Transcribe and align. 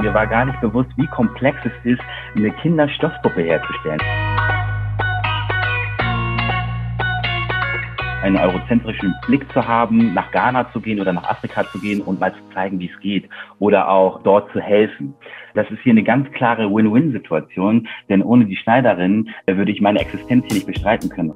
Mir 0.00 0.14
war 0.14 0.28
gar 0.28 0.44
nicht 0.44 0.60
bewusst, 0.60 0.90
wie 0.96 1.06
komplex 1.08 1.58
es 1.64 1.72
ist, 1.92 2.02
eine 2.36 2.52
Kinderstoffpuppe 2.52 3.42
herzustellen. 3.42 4.00
einen 8.20 8.36
eurozentrischen 8.36 9.14
Blick 9.26 9.50
zu 9.52 9.66
haben, 9.66 10.12
nach 10.12 10.30
Ghana 10.32 10.70
zu 10.72 10.80
gehen 10.80 11.00
oder 11.00 11.12
nach 11.12 11.30
Afrika 11.30 11.64
zu 11.70 11.78
gehen 11.78 12.00
und 12.00 12.18
mal 12.18 12.32
zu 12.32 12.40
zeigen, 12.52 12.78
wie 12.80 12.90
es 12.92 13.00
geht 13.00 13.28
oder 13.60 13.88
auch 13.88 14.22
dort 14.24 14.52
zu 14.52 14.60
helfen. 14.60 15.14
Das 15.54 15.70
ist 15.70 15.80
hier 15.82 15.92
eine 15.92 16.02
ganz 16.02 16.30
klare 16.32 16.68
Win-Win-Situation, 16.68 17.86
denn 18.08 18.22
ohne 18.22 18.44
die 18.44 18.56
Schneiderin 18.56 19.30
äh, 19.46 19.56
würde 19.56 19.70
ich 19.70 19.80
meine 19.80 20.00
Existenz 20.00 20.44
hier 20.46 20.56
nicht 20.56 20.66
bestreiten 20.66 21.08
können. 21.08 21.32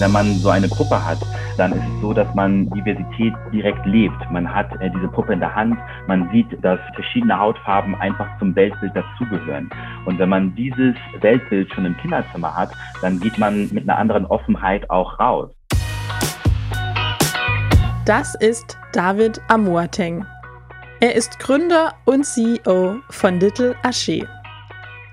Wenn 0.00 0.12
man 0.12 0.38
so 0.38 0.48
eine 0.48 0.66
Gruppe 0.66 1.04
hat, 1.04 1.18
dann 1.58 1.72
ist 1.72 1.82
es 1.82 2.00
so, 2.00 2.14
dass 2.14 2.34
man 2.34 2.70
Diversität 2.70 3.34
direkt 3.52 3.84
lebt. 3.84 4.16
Man 4.30 4.48
hat 4.48 4.72
äh, 4.80 4.88
diese 4.88 5.08
Puppe 5.08 5.34
in 5.34 5.40
der 5.40 5.54
Hand, 5.54 5.76
man 6.06 6.26
sieht, 6.32 6.46
dass 6.64 6.80
verschiedene 6.94 7.38
Hautfarben 7.38 7.94
einfach 7.96 8.26
zum 8.38 8.56
Weltbild 8.56 8.96
dazugehören. 8.96 9.68
Und 10.06 10.18
wenn 10.18 10.30
man 10.30 10.54
dieses 10.54 10.94
Weltbild 11.20 11.70
schon 11.74 11.84
im 11.84 11.94
Kinderzimmer 11.98 12.56
hat, 12.56 12.70
dann 13.02 13.20
geht 13.20 13.36
man 13.36 13.68
mit 13.72 13.86
einer 13.86 13.98
anderen 13.98 14.24
Offenheit 14.24 14.88
auch 14.88 15.20
raus. 15.20 15.50
Das 18.06 18.34
ist 18.36 18.78
David 18.94 19.38
Amoateng. 19.48 20.24
Er 21.00 21.14
ist 21.14 21.38
Gründer 21.40 21.92
und 22.06 22.24
CEO 22.24 22.96
von 23.10 23.38
Little 23.38 23.76
Aché. 23.82 24.26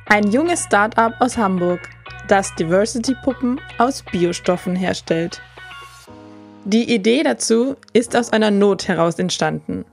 Ein 0.08 0.32
junges 0.32 0.64
Start-up 0.64 1.14
aus 1.20 1.38
Hamburg, 1.38 1.82
das 2.28 2.54
Diversity-Puppen 2.56 3.62
aus 3.78 4.04
Biostoffen 4.04 4.76
herstellt. 4.76 5.42
Die 6.66 6.94
Idee 6.94 7.24
dazu 7.24 7.76
ist 7.94 8.16
aus 8.16 8.34
einer 8.34 8.52
Not 8.52 8.88
heraus 8.88 9.20
entstanden. 9.20 9.86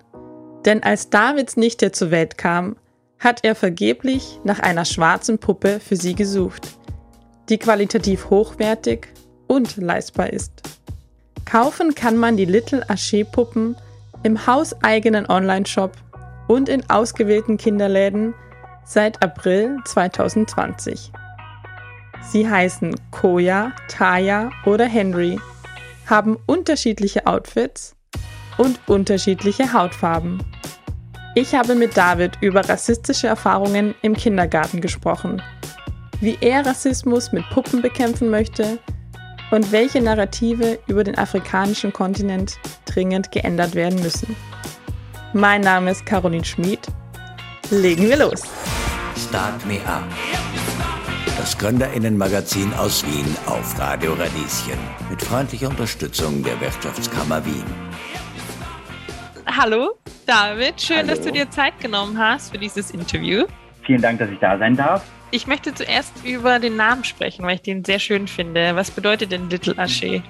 Denn 0.65 0.83
als 0.83 1.11
Davids 1.11 1.57
Nichte 1.57 1.93
zur 1.93 2.11
Welt 2.11 2.37
kam, 2.39 2.77
hat 3.21 3.45
er 3.45 3.55
vergeblich 3.55 4.41
nach 4.45 4.59
einer 4.61 4.85
schwarzen 4.85 5.39
Puppe 5.39 5.81
für 5.81 5.97
sie 5.97 6.15
gesucht, 6.15 6.69
die 7.49 7.59
qualitativ 7.59 8.29
hochwertig 8.31 9.09
und 9.47 9.77
leistbar 9.77 10.33
ist. 10.33 10.53
Kaufen 11.45 11.95
kann 11.95 12.17
man 12.17 12.37
die 12.37 12.47
Little 12.47 12.85
Aché 12.89 13.25
Puppen 13.25 13.77
im 14.23 14.47
hauseigenen 14.47 15.27
Online-Shop 15.27 15.93
und 16.49 16.69
in 16.69 16.89
ausgewählten 16.91 17.57
Kinderläden 17.57 18.35
seit 18.85 19.23
April 19.23 19.79
2020. 19.85 21.13
Sie 22.31 22.49
heißen 22.49 22.95
Koya, 23.11 23.73
Taya 23.89 24.51
oder 24.65 24.87
Henry, 24.87 25.39
haben 26.07 26.37
unterschiedliche 26.47 27.27
Outfits 27.27 27.95
und 28.59 28.79
unterschiedliche 28.87 29.73
Hautfarben. 29.73 30.43
Ich 31.35 31.55
habe 31.55 31.75
mit 31.75 31.97
David 31.97 32.39
über 32.41 32.69
rassistische 32.69 33.27
Erfahrungen 33.27 33.95
im 34.03 34.15
Kindergarten 34.15 34.81
gesprochen, 34.81 35.43
wie 36.21 36.39
er 36.41 36.65
Rassismus 36.65 37.33
mit 37.33 37.49
Puppen 37.51 37.83
bekämpfen 37.83 38.31
möchte 38.31 38.79
und 39.51 39.73
welche 39.73 40.01
Narrative 40.01 40.79
über 40.87 41.05
den 41.05 41.19
afrikanischen 41.19 41.93
Kontinent 41.93 42.57
dringend 42.85 43.33
geändert 43.33 43.75
werden 43.75 44.01
müssen. 44.03 44.35
Mein 45.33 45.63
Name 45.63 45.91
ist 45.91 46.07
Caroline 46.07 46.45
Schmid. 46.45 46.81
Legen 47.71 48.09
wir 48.09 48.17
los. 48.17 48.43
Start 49.17 49.65
Me 49.67 49.79
Up 49.87 50.05
das 51.45 51.59
Gründerinnenmagazin 51.59 52.73
aus 52.73 53.05
Wien 53.05 53.37
auf 53.45 53.79
Radio 53.79 54.15
Radieschen 54.15 54.79
mit 55.11 55.21
freundlicher 55.21 55.69
Unterstützung 55.69 56.43
der 56.43 56.59
Wirtschaftskammer 56.59 57.45
Wien. 57.45 57.67
Hallo 59.45 59.99
David, 60.25 60.81
schön, 60.81 60.97
Hallo. 60.97 61.09
dass 61.09 61.21
du 61.21 61.31
dir 61.31 61.51
Zeit 61.51 61.79
genommen 61.81 62.17
hast 62.17 62.51
für 62.51 62.57
dieses 62.57 62.93
Interview. 62.93 63.45
Vielen 63.83 64.01
Dank, 64.01 64.21
dass 64.21 64.31
ich 64.31 64.39
da 64.39 64.57
sein 64.57 64.75
darf. 64.75 65.05
Ich 65.33 65.47
möchte 65.47 65.75
zuerst 65.75 66.25
über 66.25 66.59
den 66.59 66.77
Namen 66.77 67.05
sprechen, 67.05 67.45
weil 67.45 67.57
ich 67.57 67.63
den 67.63 67.85
sehr 67.85 67.99
schön 67.99 68.27
finde. 68.27 68.75
Was 68.75 68.91
bedeutet 68.91 69.31
denn 69.31 69.51
Little 69.51 69.75
Aché? 69.75 70.23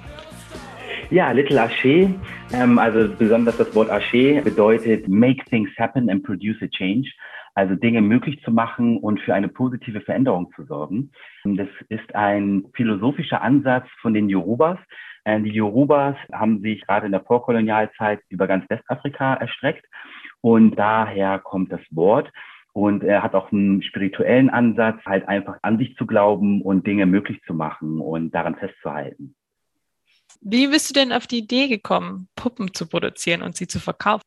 Ja, 1.11 1.31
Little 1.31 1.63
Aché, 1.63 2.13
ähm, 2.51 2.77
also 2.77 3.07
besonders 3.17 3.55
das 3.55 3.73
Wort 3.73 3.89
Aché 3.89 4.41
bedeutet 4.41 5.07
Make 5.07 5.45
Things 5.45 5.69
Happen 5.79 6.09
and 6.09 6.23
Produce 6.23 6.57
a 6.61 6.67
Change 6.67 7.07
also 7.55 7.73
Dinge 7.75 8.01
möglich 8.01 8.41
zu 8.43 8.51
machen 8.51 8.97
und 8.97 9.19
für 9.21 9.33
eine 9.33 9.47
positive 9.47 10.01
Veränderung 10.01 10.51
zu 10.55 10.65
sorgen. 10.65 11.11
Das 11.45 11.69
ist 11.89 12.13
ein 12.13 12.65
philosophischer 12.75 13.41
Ansatz 13.41 13.87
von 14.01 14.13
den 14.13 14.29
Yorubas. 14.29 14.77
Äh, 15.23 15.41
die 15.41 15.51
Yorubas 15.53 16.17
haben 16.31 16.61
sich 16.61 16.85
gerade 16.85 17.05
in 17.05 17.13
der 17.13 17.23
Vorkolonialzeit 17.23 18.19
über 18.29 18.45
ganz 18.47 18.69
Westafrika 18.69 19.35
erstreckt 19.35 19.85
und 20.41 20.75
daher 20.75 21.39
kommt 21.39 21.71
das 21.71 21.81
Wort. 21.91 22.29
Und 22.73 23.05
er 23.05 23.23
hat 23.23 23.35
auch 23.35 23.53
einen 23.53 23.81
spirituellen 23.81 24.49
Ansatz, 24.49 24.99
halt 25.05 25.25
einfach 25.29 25.57
an 25.61 25.77
sich 25.77 25.95
zu 25.95 26.05
glauben 26.05 26.61
und 26.61 26.85
Dinge 26.85 27.05
möglich 27.05 27.41
zu 27.47 27.53
machen 27.53 28.01
und 28.01 28.35
daran 28.35 28.55
festzuhalten. 28.55 29.33
Wie 30.41 30.67
bist 30.67 30.89
du 30.89 30.93
denn 30.93 31.13
auf 31.13 31.25
die 31.25 31.37
Idee 31.39 31.69
gekommen, 31.69 32.27
Puppen 32.35 32.73
zu 32.73 32.87
produzieren 32.87 33.41
und 33.43 33.55
sie 33.55 33.67
zu 33.67 33.79
verkaufen? 33.79 34.23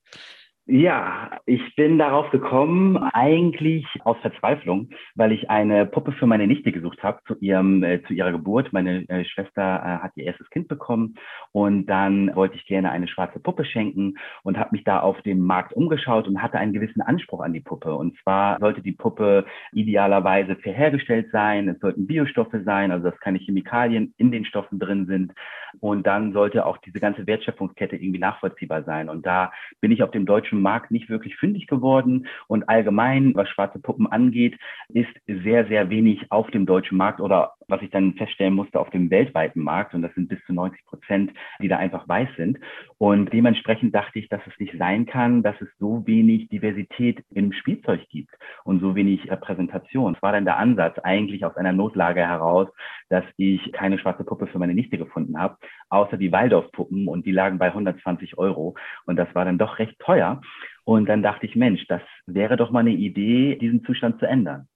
Ja, 0.70 1.30
ich 1.46 1.62
bin 1.76 1.96
darauf 1.96 2.28
gekommen, 2.30 2.98
eigentlich 2.98 3.86
aus 4.04 4.18
Verzweiflung, 4.20 4.90
weil 5.14 5.32
ich 5.32 5.48
eine 5.48 5.86
Puppe 5.86 6.12
für 6.12 6.26
meine 6.26 6.46
Nichte 6.46 6.72
gesucht 6.72 7.02
habe 7.02 7.20
zu 7.26 7.36
ihrem 7.40 7.82
äh, 7.82 8.02
zu 8.02 8.12
ihrer 8.12 8.32
Geburt. 8.32 8.70
Meine 8.74 9.08
äh, 9.08 9.24
Schwester 9.24 9.62
äh, 9.62 10.04
hat 10.04 10.12
ihr 10.16 10.24
erstes 10.24 10.50
Kind 10.50 10.68
bekommen 10.68 11.14
und 11.52 11.86
dann 11.86 12.36
wollte 12.36 12.56
ich 12.56 12.66
gerne 12.66 12.90
eine 12.90 13.08
schwarze 13.08 13.40
Puppe 13.40 13.64
schenken 13.64 14.18
und 14.42 14.58
habe 14.58 14.68
mich 14.72 14.84
da 14.84 15.00
auf 15.00 15.18
dem 15.22 15.38
Markt 15.38 15.72
umgeschaut 15.72 16.28
und 16.28 16.42
hatte 16.42 16.58
einen 16.58 16.74
gewissen 16.74 17.00
Anspruch 17.00 17.40
an 17.40 17.54
die 17.54 17.60
Puppe. 17.60 17.94
Und 17.94 18.18
zwar 18.18 18.58
sollte 18.58 18.82
die 18.82 18.92
Puppe 18.92 19.46
idealerweise 19.72 20.54
fair 20.56 20.74
hergestellt 20.74 21.28
sein, 21.32 21.68
es 21.68 21.80
sollten 21.80 22.06
Biostoffe 22.06 22.62
sein, 22.62 22.92
also 22.92 23.08
dass 23.08 23.18
keine 23.20 23.38
Chemikalien 23.38 24.12
in 24.18 24.30
den 24.30 24.44
Stoffen 24.44 24.78
drin 24.78 25.06
sind 25.06 25.32
und 25.80 26.06
dann 26.06 26.32
sollte 26.32 26.66
auch 26.66 26.78
diese 26.78 27.00
ganze 27.00 27.26
Wertschöpfungskette 27.26 27.96
irgendwie 27.96 28.18
nachvollziehbar 28.18 28.82
sein. 28.84 29.08
Und 29.08 29.26
da 29.26 29.52
bin 29.80 29.92
ich 29.92 30.02
auf 30.02 30.10
dem 30.10 30.26
deutschen 30.26 30.57
deutschen 30.58 30.62
Markt 30.62 30.90
nicht 30.90 31.08
wirklich 31.08 31.36
fündig 31.36 31.66
geworden. 31.66 32.26
Und 32.48 32.68
allgemein, 32.68 33.34
was 33.34 33.48
schwarze 33.48 33.78
Puppen 33.78 34.06
angeht, 34.06 34.58
ist 34.88 35.08
sehr, 35.26 35.66
sehr 35.66 35.90
wenig 35.90 36.30
auf 36.30 36.50
dem 36.50 36.66
deutschen 36.66 36.98
Markt 36.98 37.20
oder 37.20 37.52
was 37.68 37.82
ich 37.82 37.90
dann 37.90 38.14
feststellen 38.14 38.54
musste, 38.54 38.80
auf 38.80 38.90
dem 38.90 39.10
weltweiten 39.10 39.62
Markt. 39.62 39.94
Und 39.94 40.02
das 40.02 40.14
sind 40.14 40.28
bis 40.28 40.38
zu 40.46 40.52
90 40.52 40.84
Prozent, 40.86 41.32
die 41.60 41.68
da 41.68 41.76
einfach 41.76 42.08
weiß 42.08 42.28
sind. 42.36 42.58
Und 42.98 43.32
dementsprechend 43.32 43.94
dachte 43.94 44.18
ich, 44.18 44.28
dass 44.28 44.40
es 44.46 44.58
nicht 44.58 44.76
sein 44.76 45.06
kann, 45.06 45.44
dass 45.44 45.54
es 45.60 45.68
so 45.78 46.04
wenig 46.06 46.48
Diversität 46.48 47.24
im 47.30 47.52
Spielzeug 47.52 48.04
gibt 48.08 48.34
und 48.64 48.80
so 48.80 48.96
wenig 48.96 49.28
Präsentation. 49.40 50.16
Es 50.16 50.22
war 50.22 50.32
dann 50.32 50.44
der 50.44 50.58
Ansatz 50.58 50.98
eigentlich 51.04 51.44
aus 51.44 51.56
einer 51.56 51.72
Notlage 51.72 52.26
heraus, 52.26 52.68
dass 53.08 53.24
ich 53.36 53.70
keine 53.72 54.00
schwarze 54.00 54.24
Puppe 54.24 54.48
für 54.48 54.58
meine 54.58 54.74
Nichte 54.74 54.98
gefunden 54.98 55.38
habe, 55.38 55.58
außer 55.90 56.16
die 56.16 56.32
Waldorf-Puppen 56.32 57.06
und 57.06 57.24
die 57.24 57.30
lagen 57.30 57.58
bei 57.58 57.66
120 57.66 58.36
Euro. 58.36 58.74
Und 59.06 59.14
das 59.14 59.32
war 59.32 59.44
dann 59.44 59.58
doch 59.58 59.78
recht 59.78 59.96
teuer. 60.00 60.40
Und 60.82 61.06
dann 61.08 61.22
dachte 61.22 61.46
ich, 61.46 61.54
Mensch, 61.54 61.86
das 61.86 62.02
wäre 62.26 62.56
doch 62.56 62.70
mal 62.70 62.80
eine 62.80 62.90
Idee, 62.90 63.56
diesen 63.56 63.84
Zustand 63.84 64.18
zu 64.18 64.26
ändern. 64.26 64.66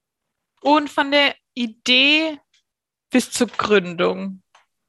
Und 0.61 0.89
von 0.89 1.11
der 1.11 1.35
Idee 1.55 2.39
bis 3.11 3.31
zur 3.31 3.47
Gründung, 3.47 4.41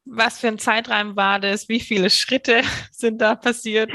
was 0.04 0.40
für 0.40 0.48
ein 0.48 0.58
Zeitraum 0.58 1.16
war 1.16 1.40
das? 1.40 1.68
Wie 1.68 1.80
viele 1.80 2.10
Schritte 2.10 2.62
sind 2.90 3.20
da 3.20 3.34
passiert? 3.34 3.90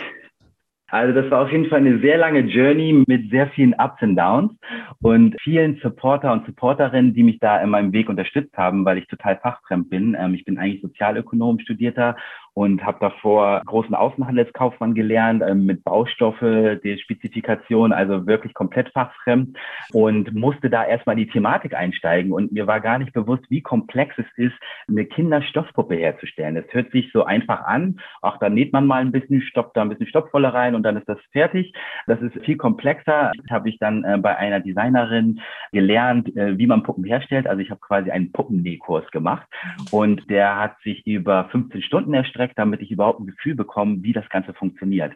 Also 0.91 1.19
das 1.19 1.29
war 1.29 1.43
auf 1.43 1.51
jeden 1.51 1.69
Fall 1.69 1.79
eine 1.79 1.99
sehr 1.99 2.17
lange 2.17 2.39
Journey 2.39 3.03
mit 3.07 3.29
sehr 3.29 3.47
vielen 3.49 3.75
Ups 3.75 4.01
und 4.01 4.15
Downs 4.15 4.53
und 5.01 5.35
vielen 5.41 5.79
Supporter 5.83 6.33
und 6.33 6.47
Supporterinnen, 6.47 7.13
die 7.13 7.21
mich 7.21 7.37
da 7.39 7.61
in 7.61 7.69
meinem 7.69 7.93
Weg 7.93 8.09
unterstützt 8.09 8.57
haben, 8.57 8.85
weil 8.85 8.97
ich 8.97 9.05
total 9.05 9.37
fachfremd 9.37 9.89
bin. 9.89 10.17
Ähm, 10.19 10.33
ich 10.33 10.45
bin 10.45 10.57
eigentlich 10.57 10.81
Sozialökonom 10.81 11.59
studierter 11.59 12.15
und 12.59 12.83
habe 12.85 12.97
davor 12.99 13.61
großen 13.65 13.95
Außenhandelskaufmann 13.95 14.93
gelernt 14.93 15.41
ähm, 15.47 15.65
mit 15.65 15.81
Baustoffe, 15.85 16.41
die 16.83 16.99
Spezifikation, 16.99 17.93
also 17.93 18.27
wirklich 18.27 18.53
komplett 18.53 18.89
fachfremd 18.89 19.57
und 19.93 20.35
musste 20.35 20.69
da 20.69 20.83
erstmal 20.83 21.17
in 21.17 21.23
die 21.23 21.31
Thematik 21.31 21.73
einsteigen 21.73 22.33
und 22.33 22.51
mir 22.51 22.67
war 22.67 22.81
gar 22.81 22.99
nicht 22.99 23.13
bewusst, 23.13 23.45
wie 23.47 23.61
komplex 23.61 24.13
es 24.17 24.25
ist, 24.35 24.57
eine 24.89 25.05
Kinderstoffpuppe 25.05 25.95
herzustellen. 25.95 26.57
Es 26.57 26.65
hört 26.73 26.91
sich 26.91 27.09
so 27.13 27.23
einfach 27.23 27.63
an, 27.63 28.01
ach, 28.21 28.37
da 28.39 28.49
näht 28.49 28.73
man 28.73 28.85
mal 28.85 28.99
ein 28.99 29.13
bisschen, 29.13 29.41
stoppt 29.41 29.77
da 29.77 29.81
ein 29.83 29.87
bisschen 29.87 30.07
Stoffwolle 30.07 30.53
rein 30.53 30.75
und 30.75 30.83
dann 30.83 30.97
ist 30.97 31.07
das 31.07 31.19
fertig. 31.31 31.71
Das 32.07 32.19
ist 32.19 32.43
viel 32.43 32.57
komplexer. 32.57 33.31
Das 33.37 33.51
habe 33.51 33.69
ich 33.69 33.79
dann 33.79 34.03
äh, 34.03 34.17
bei 34.17 34.35
einer 34.35 34.59
Designerin 34.59 35.39
gelernt, 35.71 36.35
äh, 36.35 36.57
wie 36.57 36.67
man 36.67 36.83
Puppen 36.83 37.05
herstellt. 37.05 37.47
Also 37.47 37.61
ich 37.61 37.71
habe 37.71 37.79
quasi 37.79 38.11
einen 38.11 38.33
Puppennähkurs 38.33 39.09
gemacht 39.11 39.47
und 39.91 40.29
der 40.29 40.57
hat 40.57 40.75
sich 40.83 41.07
über 41.07 41.45
15 41.53 41.83
Stunden 41.83 42.13
erstreckt 42.13 42.48
Projekt, 42.49 42.59
damit 42.59 42.81
ich 42.81 42.91
überhaupt 42.91 43.19
ein 43.19 43.27
Gefühl 43.27 43.55
bekomme, 43.55 43.97
wie 44.01 44.13
das 44.13 44.27
Ganze 44.29 44.53
funktioniert. 44.53 45.13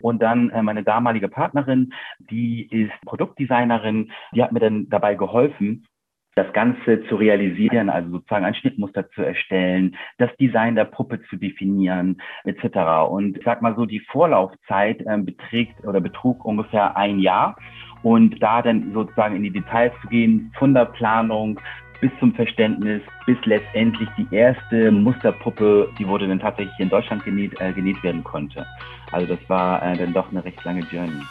Und 0.00 0.22
dann 0.22 0.50
äh, 0.50 0.62
meine 0.62 0.82
damalige 0.82 1.28
Partnerin, 1.28 1.92
die 2.18 2.68
ist 2.70 2.92
Produktdesignerin, 3.06 4.10
die 4.34 4.42
hat 4.42 4.52
mir 4.52 4.60
dann 4.60 4.88
dabei 4.88 5.14
geholfen, 5.14 5.86
das 6.34 6.52
Ganze 6.52 7.02
zu 7.08 7.16
realisieren, 7.16 7.88
also 7.88 8.10
sozusagen 8.10 8.44
ein 8.44 8.54
Schnittmuster 8.54 9.08
zu 9.12 9.22
erstellen, 9.22 9.96
das 10.18 10.28
Design 10.36 10.74
der 10.74 10.84
Puppe 10.84 11.22
zu 11.30 11.36
definieren, 11.36 12.20
etc. 12.44 13.08
Und 13.08 13.38
ich 13.38 13.44
sag 13.44 13.62
mal 13.62 13.74
so, 13.74 13.86
die 13.86 14.00
Vorlaufzeit 14.00 15.02
ähm, 15.06 15.24
beträgt 15.24 15.82
oder 15.86 16.02
betrug 16.02 16.44
ungefähr 16.44 16.94
ein 16.94 17.20
Jahr. 17.20 17.56
Und 18.02 18.40
da 18.42 18.60
dann 18.60 18.92
sozusagen 18.92 19.34
in 19.34 19.44
die 19.44 19.50
Details 19.50 19.94
zu 20.02 20.08
gehen, 20.08 20.52
von 20.58 20.74
der 20.74 20.84
Planung 20.84 21.58
bis 22.00 22.10
zum 22.20 22.34
Verständnis, 22.34 23.02
bis 23.26 23.36
letztendlich 23.44 24.08
die 24.16 24.26
erste 24.34 24.90
Musterpuppe, 24.90 25.90
die 25.98 26.06
wurde 26.06 26.28
dann 26.28 26.40
tatsächlich 26.40 26.78
in 26.78 26.88
Deutschland 26.88 27.24
genäht, 27.24 27.58
äh, 27.60 27.72
genäht 27.72 28.02
werden 28.02 28.22
konnte. 28.24 28.66
Also 29.12 29.34
das 29.34 29.48
war 29.48 29.82
äh, 29.82 29.96
dann 29.96 30.12
doch 30.12 30.30
eine 30.30 30.44
recht 30.44 30.62
lange 30.64 30.86
Journey. 30.90 31.22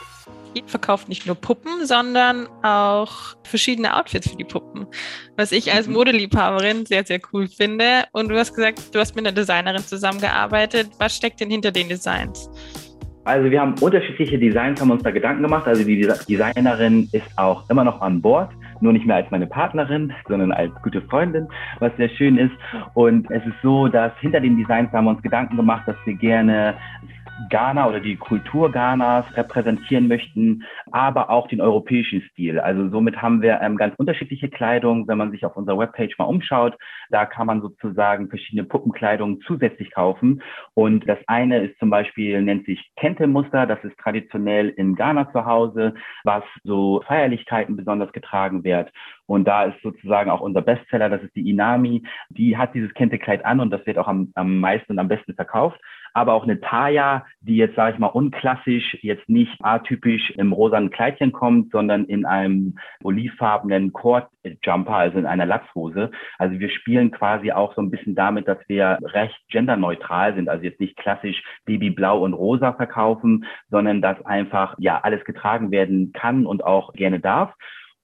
Ihr 0.56 0.64
verkauft 0.66 1.10
nicht 1.10 1.26
nur 1.26 1.36
Puppen, 1.36 1.86
sondern 1.86 2.48
auch 2.64 3.36
verschiedene 3.44 3.96
Outfits 3.96 4.30
für 4.30 4.38
die 4.38 4.46
Puppen. 4.46 4.88
Was 5.36 5.52
ich 5.52 5.74
als 5.74 5.88
mhm. 5.88 5.94
Modeliebhaberin 5.94 6.86
sehr, 6.86 7.06
sehr 7.06 7.20
cool 7.34 7.48
finde. 7.48 8.06
Und 8.14 8.30
du 8.30 8.38
hast 8.38 8.56
gesagt, 8.56 8.96
du 8.96 9.00
hast 9.00 9.16
mit 9.16 9.28
einer 9.28 9.36
Designerin 9.36 9.84
zusammengearbeitet. 9.84 10.92
Was 10.98 11.18
steckt 11.18 11.42
denn 11.42 11.50
hinter 11.50 11.72
den 11.72 11.90
Designs? 11.90 12.50
Also 13.26 13.50
wir 13.50 13.60
haben 13.60 13.74
unterschiedliche 13.82 14.38
Designs, 14.38 14.80
haben 14.80 14.92
uns 14.92 15.02
da 15.02 15.10
Gedanken 15.10 15.42
gemacht. 15.42 15.68
Also 15.68 15.84
die 15.84 16.08
Designerin 16.30 17.10
ist 17.12 17.28
auch 17.38 17.68
immer 17.72 17.84
noch 17.84 18.00
an 18.02 18.22
Bord, 18.22 18.52
nur 18.82 18.94
nicht 18.94 19.08
mehr 19.08 19.16
als 19.16 19.32
meine 19.32 19.48
Partnerin, 19.48 20.14
sondern 20.28 20.52
als 20.52 20.72
gute 20.84 21.02
Freundin, 21.02 21.48
was 21.80 21.92
sehr 21.98 22.10
schön 22.10 22.38
ist. 22.38 22.54
Und 22.94 23.30
es 23.32 23.44
ist 23.44 23.56
so, 23.64 23.88
dass 23.88 24.12
hinter 24.20 24.42
den 24.42 24.58
Designs 24.58 24.92
haben 24.92 25.06
wir 25.06 25.12
uns 25.12 25.24
Gedanken 25.24 25.58
gemacht, 25.58 25.88
dass 25.88 25.96
wir 26.06 26.14
gerne 26.14 26.76
Ghana 27.50 27.88
oder 27.88 28.00
die 28.00 28.16
Kultur 28.16 28.72
Ghanas 28.72 29.26
repräsentieren 29.36 30.08
möchten, 30.08 30.64
aber 30.92 31.30
auch 31.30 31.48
den 31.48 31.62
europäischen 31.62 32.22
Stil. 32.32 32.60
Also 32.60 32.90
somit 32.90 33.22
haben 33.22 33.42
wir 33.42 33.60
ähm, 33.62 33.78
ganz 33.78 33.96
unterschiedliche 33.98 34.50
Kleidung. 34.50 35.08
Wenn 35.08 35.18
man 35.18 35.32
sich 35.32 35.46
auf 35.46 35.58
unserer 35.58 35.78
Webpage 35.78 36.18
mal 36.18 36.26
umschaut, 36.26 36.78
da 37.10 37.26
kann 37.26 37.48
man 37.48 37.62
sozusagen 37.62 38.30
verschiedene 38.30 38.64
Puppenkleidung 38.64 39.42
zusätzlich 39.42 39.92
kaufen. 39.92 40.42
Und 40.74 41.08
das 41.08 41.20
eine 41.28 41.60
ist 41.60 41.78
zum 41.80 41.90
Beispiel, 41.90 42.42
nennt 42.42 42.66
sich 42.66 42.92
Kente-Muster. 42.96 43.66
Das 43.66 43.84
ist 43.84 43.98
traditionell 43.98 44.70
in 44.70 44.96
Ghana 44.96 45.32
zu 45.32 45.46
Hause, 45.46 45.94
was 46.24 46.44
so 46.64 47.04
Feierlichkeiten 47.06 47.76
besonders 47.76 48.12
getragen 48.14 48.64
wird. 48.64 48.92
Und 49.28 49.46
da 49.46 49.66
ist 49.66 49.82
sozusagen 49.82 50.30
auch 50.30 50.42
unser 50.42 50.62
Bestseller, 50.62 51.10
das 51.10 51.24
ist 51.24 51.36
die 51.36 51.50
Inami. 51.50 52.04
Die 52.30 52.58
hat 52.58 52.74
dieses 52.74 52.94
Kente-Kleid 52.94 53.44
an 53.44 53.60
und 53.60 53.72
das 53.72 53.86
wird 53.86 53.98
auch 53.98 54.08
am, 54.08 54.32
am 54.36 54.60
meisten 54.60 54.94
und 54.94 55.00
am 55.00 55.08
besten 55.08 55.34
verkauft 55.34 55.80
aber 56.16 56.34
auch 56.34 56.44
eine 56.44 56.62
Taya, 56.62 57.26
die 57.42 57.58
jetzt, 57.58 57.76
sage 57.76 57.94
ich 57.94 58.00
mal, 58.00 58.08
unklassisch, 58.08 58.98
jetzt 59.02 59.28
nicht 59.28 59.54
atypisch 59.62 60.32
im 60.32 60.54
rosanen 60.54 60.90
Kleidchen 60.90 61.34
kommt, 61.34 61.72
sondern 61.72 62.06
in 62.06 62.26
einem 62.26 62.78
olivfarbenen 63.04 63.92
Cord-Jumper, 63.92 64.96
also 64.96 65.20
in 65.20 65.26
einer 65.26 65.46
Latzhose. 65.46 66.12
Also 66.38 66.58
wir 66.58 66.70
spielen 66.70 67.12
quasi 67.12 67.52
auch 67.52 67.76
so 67.76 67.82
ein 67.82 67.92
bisschen 67.92 68.16
damit, 68.16 68.48
dass 68.48 68.60
wir 68.68 68.98
recht 69.04 69.38
genderneutral 69.50 70.34
sind, 70.36 70.48
also 70.48 70.64
jetzt 70.64 70.80
nicht 70.80 70.96
klassisch 70.96 71.44
Babyblau 71.66 72.24
und 72.24 72.34
Rosa 72.34 72.72
verkaufen, 72.72 73.46
sondern 73.70 74.02
dass 74.02 74.26
einfach 74.26 74.76
ja 74.80 75.02
alles 75.02 75.26
getragen 75.26 75.70
werden 75.70 76.14
kann 76.14 76.46
und 76.46 76.64
auch 76.64 76.94
gerne 76.94 77.20
darf. 77.20 77.54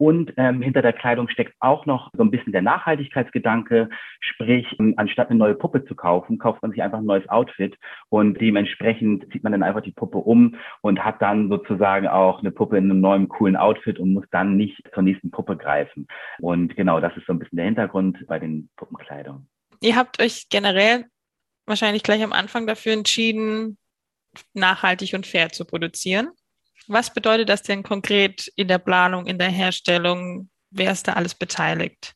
Und 0.01 0.33
ähm, 0.38 0.63
hinter 0.63 0.81
der 0.81 0.94
Kleidung 0.94 1.30
steckt 1.30 1.53
auch 1.59 1.86
noch 1.86 2.09
so 2.18 2.24
ein 2.24 2.31
bisschen 2.31 2.53
der 2.53 2.63
Nachhaltigkeitsgedanke. 2.63 3.88
Sprich, 4.19 4.65
ähm, 4.80 4.95
anstatt 4.98 5.30
eine 5.30 5.38
neue 5.38 5.53
Puppe 5.53 5.86
zu 5.86 5.94
kaufen, 5.94 6.39
kauft 6.39 6.63
man 6.63 6.71
sich 6.71 6.81
einfach 6.81 6.98
ein 6.98 7.06
neues 7.06 7.30
Outfit 7.30 7.77
und 8.09 8.42
dementsprechend 8.42 9.31
zieht 9.31 9.44
man 9.44 9.51
dann 9.51 9.62
einfach 9.62 9.81
die 9.81 9.92
Puppe 9.92 10.18
um 10.18 10.56
und 10.81 11.06
hat 11.06 11.21
dann 11.21 11.50
sozusagen 11.50 12.07
auch 12.07 12.39
eine 12.39 12.50
Puppe 12.50 12.80
in 12.80 12.86
einem 12.86 13.00
neuen, 13.00 13.30
coolen 13.30 13.56
Outfit 13.56 14.00
und 14.00 14.13
muss 14.13 14.25
dann 14.31 14.57
nicht 14.57 14.81
zur 14.92 15.03
nächsten 15.03 15.30
Puppe 15.30 15.56
greifen. 15.56 16.07
Und 16.39 16.75
genau, 16.75 17.00
das 17.00 17.15
ist 17.15 17.27
so 17.27 17.33
ein 17.33 17.38
bisschen 17.38 17.57
der 17.57 17.65
Hintergrund 17.65 18.25
bei 18.25 18.39
den 18.39 18.71
Puppenkleidungen. 18.77 19.48
Ihr 19.81 19.98
habt 19.98 20.19
euch 20.19 20.50
generell 20.50 21.06
wahrscheinlich 21.68 22.01
gleich 22.01 22.24
am 22.24 22.33
Anfang 22.33 22.65
dafür 22.65 22.94
entschieden, 22.94 23.77
nachhaltig 24.56 25.13
und 25.13 25.27
fair 25.27 25.50
zu 25.50 25.63
produzieren. 25.63 26.31
Was 26.93 27.13
bedeutet 27.13 27.47
das 27.47 27.63
denn 27.63 27.83
konkret 27.83 28.51
in 28.57 28.67
der 28.67 28.77
Planung, 28.77 29.25
in 29.25 29.38
der 29.38 29.47
Herstellung? 29.47 30.49
Wer 30.71 30.91
ist 30.91 31.07
da 31.07 31.13
alles 31.13 31.33
beteiligt? 31.33 32.15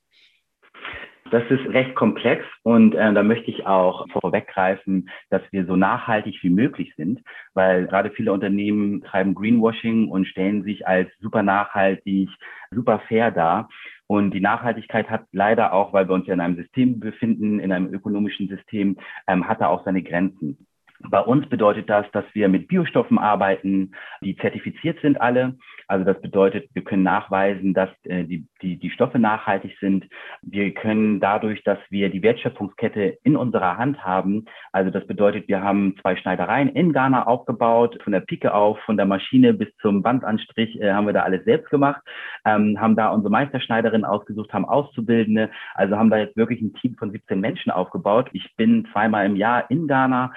Das 1.31 1.43
ist 1.49 1.65
recht 1.69 1.95
komplex 1.95 2.43
und 2.63 2.93
äh, 2.93 3.13
da 3.13 3.23
möchte 3.23 3.49
ich 3.49 3.65
auch 3.65 4.05
vorweggreifen, 4.09 5.09
dass 5.29 5.41
wir 5.51 5.65
so 5.65 5.77
nachhaltig 5.77 6.39
wie 6.41 6.49
möglich 6.49 6.93
sind, 6.97 7.21
weil 7.53 7.87
gerade 7.87 8.11
viele 8.11 8.33
Unternehmen 8.33 9.01
treiben 9.01 9.33
Greenwashing 9.33 10.09
und 10.09 10.27
stellen 10.27 10.63
sich 10.63 10.85
als 10.85 11.09
super 11.21 11.41
nachhaltig, 11.41 12.27
super 12.69 12.99
fair 13.07 13.31
dar. 13.31 13.69
Und 14.07 14.31
die 14.31 14.41
Nachhaltigkeit 14.41 15.09
hat 15.09 15.23
leider 15.31 15.71
auch, 15.71 15.93
weil 15.93 16.09
wir 16.09 16.15
uns 16.15 16.27
ja 16.27 16.33
in 16.33 16.41
einem 16.41 16.57
System 16.57 16.99
befinden, 16.99 17.61
in 17.61 17.71
einem 17.71 17.93
ökonomischen 17.93 18.49
System, 18.49 18.97
ähm, 19.25 19.47
hat 19.47 19.61
da 19.61 19.67
auch 19.67 19.85
seine 19.85 20.03
Grenzen. 20.03 20.67
Bei 21.09 21.19
uns 21.19 21.47
bedeutet 21.49 21.89
das, 21.89 22.05
dass 22.11 22.25
wir 22.33 22.49
mit 22.49 22.67
Biostoffen 22.67 23.17
arbeiten, 23.17 23.91
die 24.21 24.35
zertifiziert 24.35 24.99
sind 25.01 25.19
alle. 25.19 25.55
Also 25.87 26.03
das 26.03 26.19
bedeutet, 26.21 26.69
wir 26.73 26.83
können 26.83 27.03
nachweisen, 27.03 27.73
dass 27.73 27.89
äh, 28.05 28.23
die, 28.23 28.47
die, 28.61 28.77
die 28.77 28.89
Stoffe 28.89 29.19
nachhaltig 29.19 29.77
sind. 29.79 30.05
Wir 30.41 30.73
können 30.73 31.19
dadurch, 31.19 31.63
dass 31.63 31.77
wir 31.89 32.09
die 32.09 32.23
Wertschöpfungskette 32.23 33.17
in 33.23 33.35
unserer 33.35 33.77
Hand 33.77 34.03
haben, 34.03 34.45
also 34.71 34.89
das 34.89 35.05
bedeutet, 35.05 35.47
wir 35.47 35.61
haben 35.61 35.95
zwei 36.01 36.15
Schneidereien 36.15 36.69
in 36.69 36.91
Ghana 36.91 37.27
aufgebaut, 37.27 37.99
von 38.03 38.13
der 38.13 38.21
Pike 38.21 38.53
auf, 38.53 38.79
von 38.79 38.97
der 38.97 39.05
Maschine 39.05 39.53
bis 39.53 39.67
zum 39.77 40.01
Bandanstrich 40.01 40.79
äh, 40.81 40.91
haben 40.91 41.05
wir 41.05 41.13
da 41.13 41.23
alles 41.23 41.43
selbst 41.45 41.69
gemacht, 41.69 42.01
ähm, 42.45 42.79
haben 42.79 42.95
da 42.95 43.09
unsere 43.09 43.31
Meisterschneiderin 43.31 44.05
ausgesucht, 44.05 44.53
haben 44.53 44.65
Auszubildende, 44.65 45.51
also 45.75 45.97
haben 45.97 46.09
da 46.09 46.17
jetzt 46.17 46.35
wirklich 46.35 46.61
ein 46.61 46.73
Team 46.73 46.95
von 46.97 47.11
17 47.11 47.39
Menschen 47.39 47.71
aufgebaut. 47.71 48.29
Ich 48.33 48.55
bin 48.55 48.87
zweimal 48.91 49.25
im 49.25 49.35
Jahr 49.35 49.69
in 49.69 49.87
Ghana, 49.87 50.33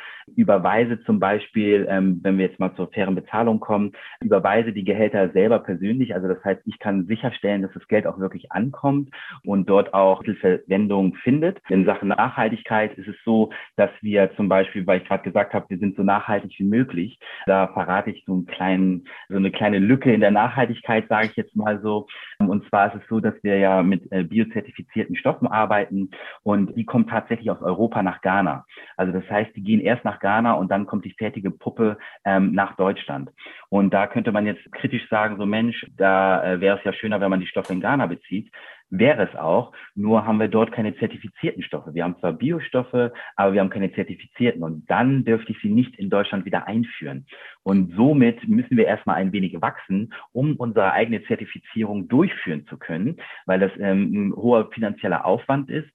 überweise 0.58 1.00
zum 1.04 1.20
Beispiel, 1.20 1.86
ähm, 1.88 2.20
wenn 2.22 2.36
wir 2.36 2.46
jetzt 2.46 2.58
mal 2.58 2.74
zur 2.74 2.90
fairen 2.90 3.14
Bezahlung 3.14 3.60
kommen, 3.60 3.92
überweise 4.20 4.72
die 4.72 4.84
Gehälter 4.84 5.30
selber 5.30 5.60
persönlich. 5.60 6.14
Also 6.14 6.26
das 6.26 6.42
heißt, 6.44 6.62
ich 6.66 6.78
kann 6.78 7.06
sicherstellen, 7.06 7.62
dass 7.62 7.72
das 7.74 7.86
Geld 7.86 8.06
auch 8.06 8.18
wirklich 8.18 8.50
ankommt 8.50 9.10
und 9.44 9.68
dort 9.68 9.94
auch 9.94 10.22
Verwendung 10.40 11.14
findet. 11.22 11.58
In 11.68 11.84
Sachen 11.84 12.08
Nachhaltigkeit 12.08 12.96
ist 12.98 13.08
es 13.08 13.16
so, 13.24 13.50
dass 13.76 13.90
wir 14.02 14.34
zum 14.36 14.48
Beispiel, 14.48 14.86
weil 14.86 15.00
ich 15.00 15.08
gerade 15.08 15.22
gesagt 15.22 15.54
habe, 15.54 15.66
wir 15.68 15.78
sind 15.78 15.96
so 15.96 16.02
nachhaltig 16.02 16.54
wie 16.58 16.64
möglich. 16.64 17.18
Da 17.46 17.68
verrate 17.68 18.10
ich 18.10 18.24
so 18.26 18.32
einen 18.34 18.46
kleinen, 18.46 19.06
so 19.28 19.36
eine 19.36 19.50
kleine 19.50 19.78
Lücke 19.78 20.12
in 20.12 20.20
der 20.20 20.30
Nachhaltigkeit, 20.30 21.08
sage 21.08 21.28
ich 21.28 21.36
jetzt 21.36 21.56
mal 21.56 21.80
so. 21.80 22.06
Und 22.38 22.68
zwar 22.68 22.94
ist 22.94 23.02
es 23.02 23.08
so, 23.08 23.20
dass 23.20 23.34
wir 23.42 23.58
ja 23.58 23.82
mit 23.82 24.10
äh, 24.12 24.24
biozertifizierten 24.24 25.16
Stoffen 25.16 25.48
arbeiten 25.48 26.10
und 26.42 26.76
die 26.76 26.84
kommen 26.84 27.06
tatsächlich 27.06 27.50
aus 27.50 27.62
Europa 27.62 28.02
nach 28.02 28.20
Ghana. 28.20 28.64
Also 28.96 29.12
das 29.12 29.28
heißt, 29.30 29.54
die 29.56 29.62
gehen 29.62 29.80
erst 29.80 30.04
nach 30.04 30.20
Ghana 30.20 30.47
und 30.52 30.70
dann 30.70 30.86
kommt 30.86 31.04
die 31.04 31.14
fertige 31.16 31.50
Puppe 31.50 31.98
ähm, 32.24 32.52
nach 32.52 32.76
Deutschland. 32.76 33.30
Und 33.68 33.92
da 33.92 34.06
könnte 34.06 34.32
man 34.32 34.46
jetzt 34.46 34.72
kritisch 34.72 35.08
sagen, 35.08 35.18
sagen, 35.18 35.36
so 35.38 35.46
Mensch, 35.46 35.84
da 35.96 36.44
äh, 36.44 36.60
wäre 36.60 36.78
es 36.78 36.84
ja 36.84 36.92
schöner, 36.92 37.20
wenn 37.20 37.30
man 37.30 37.40
die 37.40 37.46
Stoffe 37.46 37.72
in 37.72 37.80
Ghana 37.80 38.06
bezieht. 38.06 38.50
Wäre 38.90 39.28
es 39.28 39.36
auch, 39.36 39.72
nur 39.94 40.24
haben 40.24 40.40
wir 40.40 40.48
dort 40.48 40.72
keine 40.72 40.96
zertifizierten 40.96 41.62
Stoffe. 41.62 41.92
Wir 41.92 42.04
haben 42.04 42.16
zwar 42.20 42.32
Biostoffe, 42.32 43.12
aber 43.36 43.52
wir 43.52 43.60
haben 43.60 43.68
keine 43.68 43.92
zertifizierten 43.92 44.62
und 44.62 44.88
dann 44.88 45.24
dürfte 45.24 45.52
ich 45.52 45.58
sie 45.60 45.68
nicht 45.68 45.98
in 45.98 46.08
Deutschland 46.08 46.46
wieder 46.46 46.66
einführen. 46.66 47.26
Und 47.62 47.92
somit 47.96 48.48
müssen 48.48 48.78
wir 48.78 48.86
erstmal 48.86 49.16
ein 49.16 49.32
wenig 49.32 49.60
wachsen, 49.60 50.14
um 50.32 50.56
unsere 50.56 50.92
eigene 50.92 51.22
Zertifizierung 51.24 52.08
durchführen 52.08 52.64
zu 52.66 52.78
können, 52.78 53.16
weil 53.44 53.60
das 53.60 53.72
ähm, 53.78 54.12
ein 54.14 54.32
hoher 54.34 54.70
finanzieller 54.72 55.26
Aufwand 55.26 55.68
ist 55.68 55.90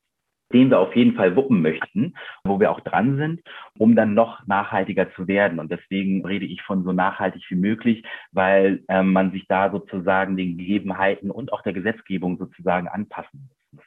den 0.53 0.69
wir 0.69 0.79
auf 0.79 0.95
jeden 0.95 1.15
Fall 1.15 1.36
wuppen 1.36 1.62
möchten, 1.62 2.13
wo 2.43 2.60
wir 2.60 2.72
auch 2.72 2.79
dran 2.81 3.17
sind, 3.17 3.41
um 3.77 3.95
dann 3.95 4.13
noch 4.13 4.45
nachhaltiger 4.48 5.13
zu 5.15 5.27
werden. 5.27 5.60
Und 5.60 5.72
deswegen 5.72 6.25
rede 6.25 6.45
ich 6.45 6.62
von 6.62 6.83
so 6.83 6.91
nachhaltig 6.91 7.43
wie 7.50 7.55
möglich, 7.55 8.03
weil 8.31 8.83
ähm, 8.88 9.12
man 9.12 9.31
sich 9.31 9.45
da 9.48 9.72
sozusagen 9.72 10.38
den 10.38 10.57
Gegebenheiten 10.57 11.31
und 11.31 11.51
auch 11.51 11.62
der 11.63 11.74
Gesetzgebung 11.74 12.38
sozusagen 12.38 12.88
anpassen 12.88 13.50
muss. 13.72 13.83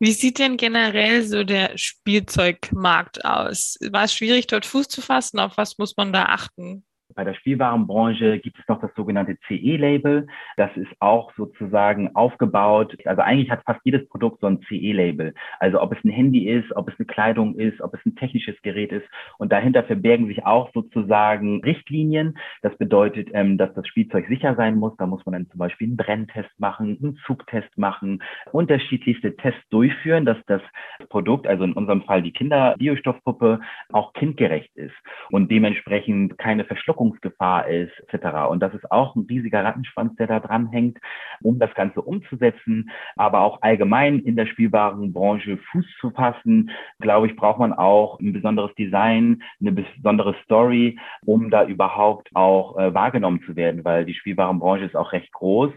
Wie 0.00 0.12
sieht 0.12 0.38
denn 0.38 0.56
generell 0.56 1.22
so 1.22 1.42
der 1.42 1.76
Spielzeugmarkt 1.76 3.24
aus? 3.24 3.78
War 3.90 4.04
es 4.04 4.14
schwierig, 4.14 4.46
dort 4.46 4.64
Fuß 4.64 4.88
zu 4.88 5.00
fassen? 5.00 5.40
Auf 5.40 5.56
was 5.56 5.78
muss 5.78 5.96
man 5.96 6.12
da 6.12 6.26
achten? 6.26 6.84
Bei 7.18 7.24
der 7.24 7.34
Spielwarenbranche 7.34 8.38
gibt 8.38 8.60
es 8.60 8.68
noch 8.68 8.80
das 8.80 8.94
sogenannte 8.94 9.36
CE-Label. 9.48 10.28
Das 10.56 10.70
ist 10.76 10.92
auch 11.00 11.32
sozusagen 11.34 12.14
aufgebaut. 12.14 12.96
Also 13.06 13.22
eigentlich 13.22 13.50
hat 13.50 13.64
fast 13.66 13.80
jedes 13.82 14.08
Produkt 14.08 14.40
so 14.40 14.46
ein 14.46 14.60
CE-Label. 14.68 15.34
Also 15.58 15.82
ob 15.82 15.90
es 15.90 15.98
ein 16.04 16.10
Handy 16.10 16.48
ist, 16.48 16.70
ob 16.76 16.88
es 16.88 16.94
eine 16.96 17.06
Kleidung 17.06 17.56
ist, 17.56 17.80
ob 17.80 17.92
es 17.94 18.06
ein 18.06 18.14
technisches 18.14 18.54
Gerät 18.62 18.92
ist. 18.92 19.04
Und 19.38 19.50
dahinter 19.50 19.82
verbergen 19.82 20.28
sich 20.28 20.46
auch 20.46 20.72
sozusagen 20.72 21.60
Richtlinien. 21.64 22.38
Das 22.62 22.78
bedeutet, 22.78 23.30
ähm, 23.32 23.58
dass 23.58 23.74
das 23.74 23.88
Spielzeug 23.88 24.28
sicher 24.28 24.54
sein 24.54 24.76
muss. 24.76 24.96
Da 24.96 25.06
muss 25.06 25.26
man 25.26 25.32
dann 25.32 25.50
zum 25.50 25.58
Beispiel 25.58 25.88
einen 25.88 25.96
Brenntest 25.96 26.50
machen, 26.60 26.98
einen 27.02 27.18
Zugtest 27.26 27.76
machen, 27.76 28.22
unterschiedlichste 28.52 29.34
Tests 29.34 29.68
durchführen, 29.70 30.24
dass 30.24 30.38
das 30.46 30.62
Produkt, 31.08 31.48
also 31.48 31.64
in 31.64 31.72
unserem 31.72 32.02
Fall 32.02 32.22
die 32.22 32.32
Kinder-Biostoffpuppe, 32.32 33.58
auch 33.92 34.12
kindgerecht 34.12 34.70
ist 34.76 34.94
und 35.32 35.50
dementsprechend 35.50 36.38
keine 36.38 36.64
Verschluckung 36.64 37.07
Verjährungsgefahr 37.08 37.68
ist, 37.68 37.92
etc. 38.08 38.48
Und 38.48 38.60
das 38.60 38.74
ist 38.74 38.90
auch 38.90 39.16
ein 39.16 39.26
riesiger 39.28 39.64
Rattenschwanz, 39.64 40.14
der 40.16 40.26
da 40.26 40.40
dran 40.40 40.68
hängt, 40.70 40.98
um 41.42 41.58
das 41.58 41.72
Ganze 41.74 42.02
umzusetzen, 42.02 42.90
aber 43.16 43.40
auch 43.40 43.62
allgemein 43.62 44.20
in 44.20 44.36
der 44.36 44.46
Spielwarenbranche 44.46 45.58
Fuß 45.58 45.86
zu 46.00 46.10
fassen, 46.10 46.70
glaube 47.00 47.26
ich, 47.26 47.36
braucht 47.36 47.58
man 47.58 47.72
auch 47.72 48.18
ein 48.20 48.32
besonderes 48.32 48.74
Design, 48.74 49.42
eine 49.60 49.72
besondere 49.72 50.34
Story, 50.44 50.98
um 51.24 51.50
da 51.50 51.64
überhaupt 51.64 52.28
auch 52.34 52.78
äh, 52.78 52.94
wahrgenommen 52.94 53.42
zu 53.46 53.56
werden, 53.56 53.84
weil 53.84 54.04
die 54.04 54.14
Spielwarenbranche 54.14 54.84
ist 54.84 54.96
auch 54.96 55.12
recht 55.12 55.32
groß 55.32 55.72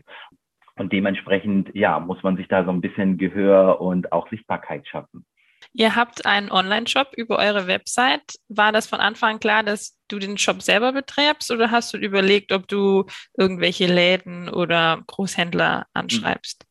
und 0.77 0.93
dementsprechend, 0.93 1.69
ja, 1.75 1.99
muss 1.99 2.23
man 2.23 2.37
sich 2.37 2.47
da 2.47 2.63
so 2.63 2.71
ein 2.71 2.81
bisschen 2.81 3.17
Gehör 3.17 3.81
und 3.81 4.11
auch 4.11 4.29
Sichtbarkeit 4.29 4.87
schaffen. 4.87 5.25
Ihr 5.73 5.95
habt 5.95 6.25
einen 6.25 6.51
Online-Shop 6.51 7.13
über 7.15 7.37
eure 7.37 7.67
Website. 7.67 8.35
War 8.49 8.71
das 8.71 8.87
von 8.87 8.99
Anfang 8.99 9.35
an 9.35 9.39
klar, 9.39 9.63
dass 9.63 9.97
du 10.09 10.19
den 10.19 10.37
Shop 10.37 10.61
selber 10.61 10.91
betreibst 10.91 11.51
oder 11.51 11.71
hast 11.71 11.93
du 11.93 11.97
überlegt, 11.97 12.51
ob 12.51 12.67
du 12.67 13.05
irgendwelche 13.37 13.87
Läden 13.87 14.49
oder 14.49 15.01
Großhändler 15.07 15.85
anschreibst? 15.93 16.65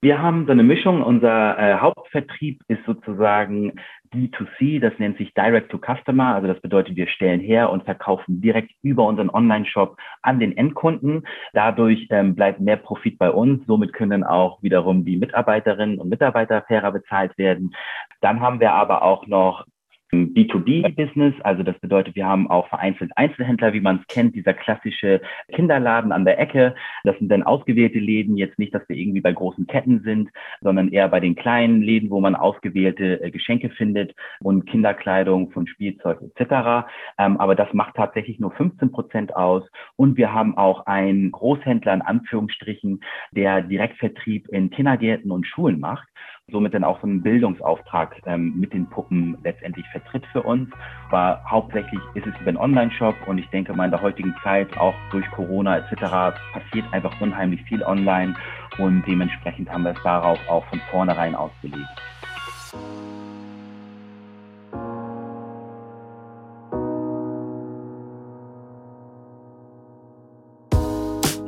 Wir 0.00 0.20
haben 0.20 0.46
so 0.46 0.52
eine 0.52 0.64
Mischung. 0.64 1.00
Unser 1.00 1.56
äh, 1.56 1.78
Hauptvertrieb 1.78 2.60
ist 2.66 2.84
sozusagen 2.84 3.74
D2C, 4.12 4.80
das 4.80 4.92
nennt 4.98 5.16
sich 5.16 5.32
Direct 5.34 5.70
to 5.70 5.78
Customer. 5.78 6.34
Also 6.34 6.48
das 6.48 6.60
bedeutet, 6.60 6.96
wir 6.96 7.06
stellen 7.06 7.38
her 7.40 7.70
und 7.70 7.84
verkaufen 7.84 8.40
direkt 8.40 8.72
über 8.82 9.06
unseren 9.06 9.30
Online-Shop 9.30 9.96
an 10.22 10.40
den 10.40 10.56
Endkunden. 10.56 11.26
Dadurch 11.52 12.08
ähm, 12.10 12.34
bleibt 12.34 12.60
mehr 12.60 12.76
Profit 12.76 13.16
bei 13.18 13.30
uns. 13.30 13.64
Somit 13.66 13.92
können 13.92 14.24
auch 14.24 14.60
wiederum 14.62 15.04
die 15.04 15.16
Mitarbeiterinnen 15.16 15.98
und 15.98 16.08
Mitarbeiter 16.08 16.64
fairer 16.66 16.92
bezahlt 16.92 17.38
werden. 17.38 17.74
Dann 18.22 18.40
haben 18.40 18.60
wir 18.60 18.72
aber 18.72 19.02
auch 19.02 19.26
noch 19.26 19.66
B2B-Business, 20.12 21.34
also 21.40 21.62
das 21.62 21.78
bedeutet, 21.78 22.14
wir 22.14 22.26
haben 22.26 22.50
auch 22.50 22.68
vereinzelt 22.68 23.10
Einzelhändler, 23.16 23.72
wie 23.72 23.80
man 23.80 24.00
es 24.00 24.06
kennt, 24.14 24.34
dieser 24.34 24.52
klassische 24.52 25.22
Kinderladen 25.54 26.12
an 26.12 26.26
der 26.26 26.38
Ecke. 26.38 26.74
Das 27.04 27.16
sind 27.18 27.30
dann 27.30 27.42
ausgewählte 27.42 27.98
Läden, 27.98 28.36
jetzt 28.36 28.58
nicht, 28.58 28.74
dass 28.74 28.86
wir 28.90 28.96
irgendwie 28.96 29.22
bei 29.22 29.32
großen 29.32 29.66
Ketten 29.66 30.02
sind, 30.02 30.28
sondern 30.60 30.88
eher 30.92 31.08
bei 31.08 31.18
den 31.18 31.34
kleinen 31.34 31.80
Läden, 31.80 32.10
wo 32.10 32.20
man 32.20 32.36
ausgewählte 32.36 33.22
äh, 33.22 33.30
Geschenke 33.30 33.70
findet 33.70 34.14
und 34.40 34.66
Kinderkleidung 34.66 35.50
von 35.50 35.66
Spielzeug 35.66 36.20
etc. 36.20 36.86
Ähm, 37.16 37.38
aber 37.38 37.54
das 37.54 37.72
macht 37.72 37.94
tatsächlich 37.96 38.38
nur 38.38 38.50
15 38.50 38.92
Prozent 38.92 39.34
aus. 39.34 39.64
Und 39.96 40.18
wir 40.18 40.34
haben 40.34 40.58
auch 40.58 40.84
einen 40.84 41.32
Großhändler 41.32 41.94
in 41.94 42.02
Anführungsstrichen, 42.02 43.00
der 43.30 43.62
Direktvertrieb 43.62 44.48
in 44.48 44.68
Kindergärten 44.68 45.30
und 45.30 45.46
Schulen 45.46 45.80
macht 45.80 46.06
somit 46.50 46.74
dann 46.74 46.84
auch 46.84 47.00
so 47.00 47.06
einen 47.06 47.22
Bildungsauftrag 47.22 48.20
ähm, 48.26 48.54
mit 48.58 48.72
den 48.72 48.86
Puppen 48.86 49.38
letztendlich 49.44 49.86
vertritt 49.92 50.24
für 50.32 50.42
uns. 50.42 50.68
Aber 51.08 51.42
hauptsächlich 51.48 52.00
ist 52.14 52.26
es 52.26 52.34
über 52.40 52.48
einen 52.48 52.56
Online-Shop 52.56 53.14
und 53.26 53.38
ich 53.38 53.48
denke 53.50 53.72
mal 53.74 53.84
in 53.84 53.90
der 53.90 54.02
heutigen 54.02 54.34
Zeit, 54.42 54.76
auch 54.76 54.94
durch 55.10 55.28
Corona 55.30 55.78
etc., 55.78 56.36
passiert 56.52 56.92
einfach 56.92 57.18
unheimlich 57.20 57.62
viel 57.62 57.82
online 57.84 58.34
und 58.78 59.02
dementsprechend 59.06 59.70
haben 59.70 59.84
wir 59.84 59.92
es 59.92 60.02
darauf 60.02 60.38
auch 60.48 60.64
von 60.66 60.80
vornherein 60.90 61.34
ausgelegt. 61.34 61.88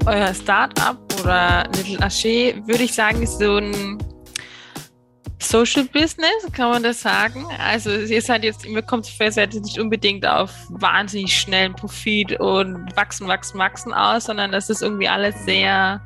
Euer 0.06 0.34
Startup 0.34 0.98
oder 1.22 1.64
Little 1.74 1.98
Aché, 2.04 2.66
würde 2.66 2.84
ich 2.84 2.92
sagen, 2.92 3.22
ist 3.22 3.38
so 3.38 3.56
ein 3.56 3.98
Social 5.54 5.84
Business, 5.84 6.50
kann 6.52 6.68
man 6.68 6.82
das 6.82 7.02
sagen? 7.02 7.46
Also 7.64 7.90
ihr 7.90 8.20
seid 8.20 8.42
jetzt, 8.42 8.68
mir 8.68 8.82
kommt 8.82 9.08
ihr 9.20 9.30
seid 9.30 9.54
nicht 9.54 9.78
unbedingt 9.78 10.26
auf 10.26 10.50
wahnsinnig 10.68 11.32
schnellen 11.32 11.74
Profit 11.74 12.40
und 12.40 12.96
wachsen, 12.96 13.28
wachsen, 13.28 13.60
wachsen 13.60 13.92
aus, 13.94 14.24
sondern 14.24 14.50
das 14.50 14.68
ist 14.68 14.82
irgendwie 14.82 15.06
alles 15.06 15.44
sehr 15.44 16.00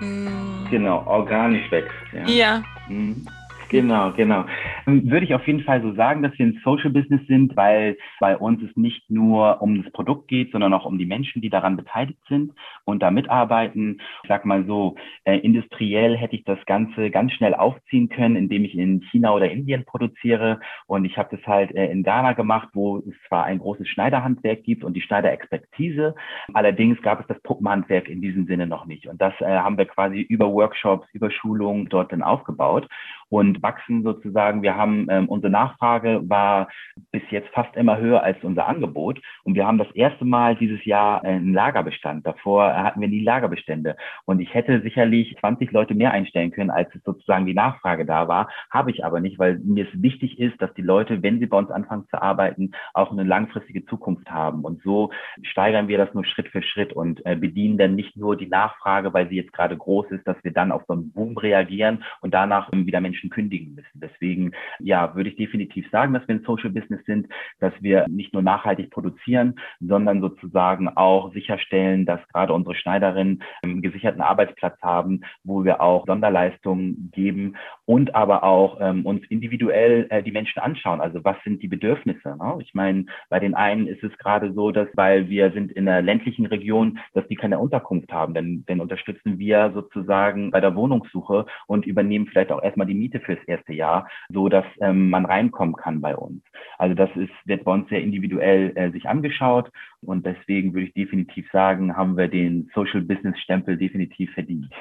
mh, 0.00 0.30
hm, 0.30 0.68
genau, 0.70 1.04
organisch 1.06 1.70
wächst. 1.70 1.92
Ja. 2.14 2.26
ja. 2.26 2.62
Mhm. 2.88 3.26
Genau, 3.68 4.12
genau. 4.12 4.44
Ähm, 4.86 5.10
würde 5.10 5.26
ich 5.26 5.34
auf 5.34 5.46
jeden 5.46 5.62
Fall 5.62 5.82
so 5.82 5.92
sagen, 5.94 6.22
dass 6.22 6.38
wir 6.38 6.46
ein 6.46 6.60
Social 6.64 6.90
Business 6.90 7.26
sind, 7.26 7.56
weil 7.56 7.96
bei 8.20 8.36
uns 8.36 8.62
es 8.62 8.76
nicht 8.76 9.10
nur 9.10 9.60
um 9.60 9.82
das 9.82 9.92
Produkt 9.92 10.28
geht, 10.28 10.52
sondern 10.52 10.72
auch 10.72 10.84
um 10.84 10.98
die 10.98 11.06
Menschen, 11.06 11.42
die 11.42 11.50
daran 11.50 11.76
beteiligt 11.76 12.20
sind 12.28 12.52
und 12.84 13.02
da 13.02 13.10
mitarbeiten. 13.10 14.00
Ich 14.22 14.28
sag 14.28 14.44
mal 14.44 14.64
so, 14.66 14.94
äh, 15.24 15.38
industriell 15.38 16.16
hätte 16.16 16.36
ich 16.36 16.44
das 16.44 16.64
Ganze 16.66 17.10
ganz 17.10 17.32
schnell 17.32 17.54
aufziehen 17.54 18.08
können, 18.08 18.36
indem 18.36 18.64
ich 18.64 18.76
in 18.76 19.02
China 19.10 19.34
oder 19.34 19.50
Indien 19.50 19.84
produziere. 19.84 20.60
Und 20.86 21.04
ich 21.04 21.18
habe 21.18 21.36
das 21.36 21.44
halt 21.46 21.74
äh, 21.74 21.90
in 21.90 22.04
Ghana 22.04 22.34
gemacht, 22.34 22.68
wo 22.72 22.98
es 22.98 23.14
zwar 23.26 23.44
ein 23.44 23.58
großes 23.58 23.88
Schneiderhandwerk 23.88 24.62
gibt 24.62 24.84
und 24.84 24.94
die 24.94 25.02
Schneiderexpertise. 25.02 26.14
Allerdings 26.54 27.02
gab 27.02 27.20
es 27.20 27.26
das 27.26 27.40
Puppenhandwerk 27.42 28.08
in 28.08 28.22
diesem 28.22 28.46
Sinne 28.46 28.68
noch 28.68 28.86
nicht. 28.86 29.08
Und 29.08 29.20
das 29.20 29.34
äh, 29.40 29.46
haben 29.46 29.76
wir 29.76 29.86
quasi 29.86 30.20
über 30.20 30.52
Workshops, 30.52 31.08
über 31.12 31.32
Schulungen 31.32 31.88
dort 31.88 32.12
dann 32.12 32.22
aufgebaut 32.22 32.86
und 33.28 33.62
wachsen 33.62 34.02
sozusagen. 34.02 34.62
Wir 34.62 34.76
haben 34.76 35.06
ähm, 35.10 35.28
unsere 35.28 35.50
Nachfrage 35.50 36.20
war 36.28 36.68
bis 37.12 37.22
jetzt 37.30 37.48
fast 37.50 37.74
immer 37.76 37.98
höher 37.98 38.22
als 38.22 38.42
unser 38.42 38.66
Angebot 38.66 39.20
und 39.44 39.54
wir 39.54 39.66
haben 39.66 39.78
das 39.78 39.90
erste 39.92 40.24
Mal 40.24 40.56
dieses 40.56 40.84
Jahr 40.84 41.24
äh, 41.24 41.28
einen 41.28 41.54
Lagerbestand. 41.54 42.26
Davor 42.26 42.72
hatten 42.74 43.00
wir 43.00 43.08
nie 43.08 43.22
Lagerbestände 43.22 43.96
und 44.24 44.40
ich 44.40 44.54
hätte 44.54 44.80
sicherlich 44.82 45.36
20 45.40 45.72
Leute 45.72 45.94
mehr 45.94 46.12
einstellen 46.12 46.52
können, 46.52 46.70
als 46.70 46.94
es 46.94 47.02
sozusagen 47.02 47.46
die 47.46 47.54
Nachfrage 47.54 48.06
da 48.06 48.28
war. 48.28 48.48
Habe 48.70 48.90
ich 48.90 49.04
aber 49.04 49.20
nicht, 49.20 49.38
weil 49.38 49.58
mir 49.58 49.86
es 49.86 50.02
wichtig 50.02 50.38
ist, 50.38 50.60
dass 50.62 50.72
die 50.74 50.82
Leute, 50.82 51.22
wenn 51.22 51.40
sie 51.40 51.46
bei 51.46 51.58
uns 51.58 51.70
anfangen 51.70 52.06
zu 52.08 52.20
arbeiten, 52.20 52.72
auch 52.94 53.10
eine 53.10 53.24
langfristige 53.24 53.84
Zukunft 53.86 54.30
haben. 54.30 54.64
Und 54.64 54.82
so 54.82 55.10
steigern 55.42 55.88
wir 55.88 55.98
das 55.98 56.14
nur 56.14 56.24
Schritt 56.24 56.48
für 56.48 56.62
Schritt 56.62 56.92
und 56.92 57.24
äh, 57.26 57.36
bedienen 57.36 57.78
dann 57.78 57.94
nicht 57.94 58.16
nur 58.16 58.36
die 58.36 58.46
Nachfrage, 58.46 59.12
weil 59.12 59.28
sie 59.28 59.36
jetzt 59.36 59.52
gerade 59.52 59.76
groß 59.76 60.10
ist, 60.10 60.26
dass 60.26 60.36
wir 60.42 60.52
dann 60.52 60.72
auf 60.72 60.82
so 60.86 60.94
einen 60.94 61.12
Boom 61.12 61.36
reagieren 61.36 62.04
und 62.20 62.34
danach 62.34 62.70
wieder 62.72 63.00
Menschen 63.00 63.15
Menschen 63.16 63.30
kündigen 63.30 63.74
müssen. 63.74 64.00
Deswegen, 64.00 64.52
ja, 64.78 65.14
würde 65.14 65.30
ich 65.30 65.36
definitiv 65.36 65.88
sagen, 65.90 66.12
dass 66.12 66.26
wir 66.28 66.34
ein 66.34 66.44
Social 66.44 66.70
Business 66.70 67.04
sind, 67.06 67.28
dass 67.60 67.72
wir 67.80 68.06
nicht 68.08 68.32
nur 68.32 68.42
nachhaltig 68.42 68.90
produzieren, 68.90 69.54
sondern 69.80 70.20
sozusagen 70.20 70.88
auch 70.88 71.32
sicherstellen, 71.32 72.04
dass 72.04 72.20
gerade 72.28 72.52
unsere 72.52 72.74
Schneiderinnen 72.74 73.42
einen 73.62 73.80
gesicherten 73.80 74.20
Arbeitsplatz 74.20 74.80
haben, 74.82 75.22
wo 75.44 75.64
wir 75.64 75.80
auch 75.80 76.06
Sonderleistungen 76.06 77.10
geben 77.14 77.56
und 77.86 78.14
aber 78.14 78.44
auch 78.44 78.78
ähm, 78.80 79.06
uns 79.06 79.24
individuell 79.28 80.06
äh, 80.10 80.22
die 80.22 80.32
Menschen 80.32 80.60
anschauen. 80.60 81.00
Also 81.00 81.24
was 81.24 81.36
sind 81.44 81.62
die 81.62 81.68
Bedürfnisse? 81.68 82.36
Ne? 82.36 82.58
Ich 82.60 82.74
meine, 82.74 83.06
bei 83.30 83.40
den 83.40 83.54
einen 83.54 83.86
ist 83.86 84.02
es 84.02 84.16
gerade 84.18 84.52
so, 84.52 84.72
dass 84.72 84.88
weil 84.94 85.28
wir 85.28 85.52
sind 85.52 85.72
in 85.72 85.88
einer 85.88 86.02
ländlichen 86.02 86.46
Region, 86.46 86.98
dass 87.14 87.26
die 87.28 87.36
keine 87.36 87.58
Unterkunft 87.58 88.12
haben. 88.12 88.34
Denn, 88.34 88.64
dann 88.66 88.80
unterstützen 88.80 89.38
wir 89.38 89.70
sozusagen 89.72 90.50
bei 90.50 90.60
der 90.60 90.74
Wohnungssuche 90.74 91.46
und 91.66 91.86
übernehmen 91.86 92.26
vielleicht 92.26 92.52
auch 92.52 92.62
erstmal 92.62 92.86
die 92.86 92.94
Miete 93.06 93.20
fürs 93.20 93.38
erste 93.46 93.72
Jahr, 93.72 94.08
so 94.28 94.48
dass 94.48 94.64
ähm, 94.80 95.10
man 95.10 95.24
reinkommen 95.24 95.76
kann 95.76 96.00
bei 96.00 96.16
uns. 96.16 96.42
Also 96.76 96.94
das 96.94 97.10
ist, 97.14 97.32
wird 97.44 97.64
bei 97.64 97.72
uns 97.72 97.88
sehr 97.88 98.00
individuell 98.00 98.72
äh, 98.76 98.90
sich 98.90 99.08
angeschaut 99.08 99.70
und 100.00 100.26
deswegen 100.26 100.74
würde 100.74 100.88
ich 100.88 100.94
definitiv 100.94 101.46
sagen, 101.52 101.96
haben 101.96 102.16
wir 102.16 102.28
den 102.28 102.68
Social 102.74 103.02
Business 103.02 103.38
Stempel 103.40 103.76
definitiv 103.76 104.32
verdient. 104.32 104.72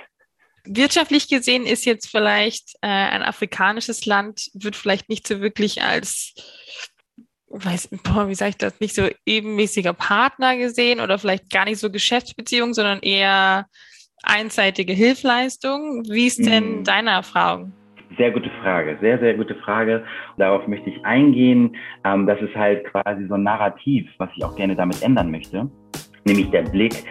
Wirtschaftlich 0.67 1.27
gesehen 1.27 1.65
ist 1.65 1.85
jetzt 1.85 2.09
vielleicht 2.09 2.73
äh, 2.81 2.87
ein 2.87 3.21
afrikanisches 3.21 4.07
Land, 4.07 4.49
wird 4.55 4.75
vielleicht 4.75 5.09
nicht 5.09 5.27
so 5.27 5.39
wirklich 5.39 5.83
als 5.83 6.33
weiß, 7.47 7.89
boah, 8.03 8.27
wie 8.27 8.35
sage 8.35 8.49
ich 8.49 8.57
das, 8.57 8.79
nicht 8.79 8.95
so 8.95 9.07
ebenmäßiger 9.25 9.93
Partner 9.93 10.57
gesehen 10.57 10.99
oder 10.99 11.19
vielleicht 11.19 11.49
gar 11.51 11.65
nicht 11.65 11.79
so 11.79 11.91
Geschäftsbeziehung, 11.91 12.73
sondern 12.73 12.99
eher 12.99 13.67
einseitige 14.23 14.93
Hilfleistung. 14.93 16.03
Wie 16.09 16.27
ist 16.27 16.45
denn 16.45 16.81
mm. 16.81 16.83
deine 16.83 17.11
Erfahrung? 17.11 17.73
Sehr 18.17 18.31
gute 18.31 18.49
Frage, 18.61 18.97
sehr, 19.01 19.19
sehr 19.19 19.33
gute 19.33 19.55
Frage. 19.55 20.03
Darauf 20.37 20.67
möchte 20.67 20.89
ich 20.89 21.05
eingehen. 21.05 21.75
Ähm, 22.05 22.27
das 22.27 22.39
ist 22.41 22.55
halt 22.55 22.85
quasi 22.85 23.27
so 23.27 23.33
ein 23.33 23.43
Narrativ, 23.43 24.09
was 24.17 24.29
ich 24.35 24.43
auch 24.43 24.55
gerne 24.55 24.75
damit 24.75 25.01
ändern 25.01 25.31
möchte. 25.31 25.69
Nämlich 26.23 26.49
der 26.51 26.63
Blick, 26.63 27.03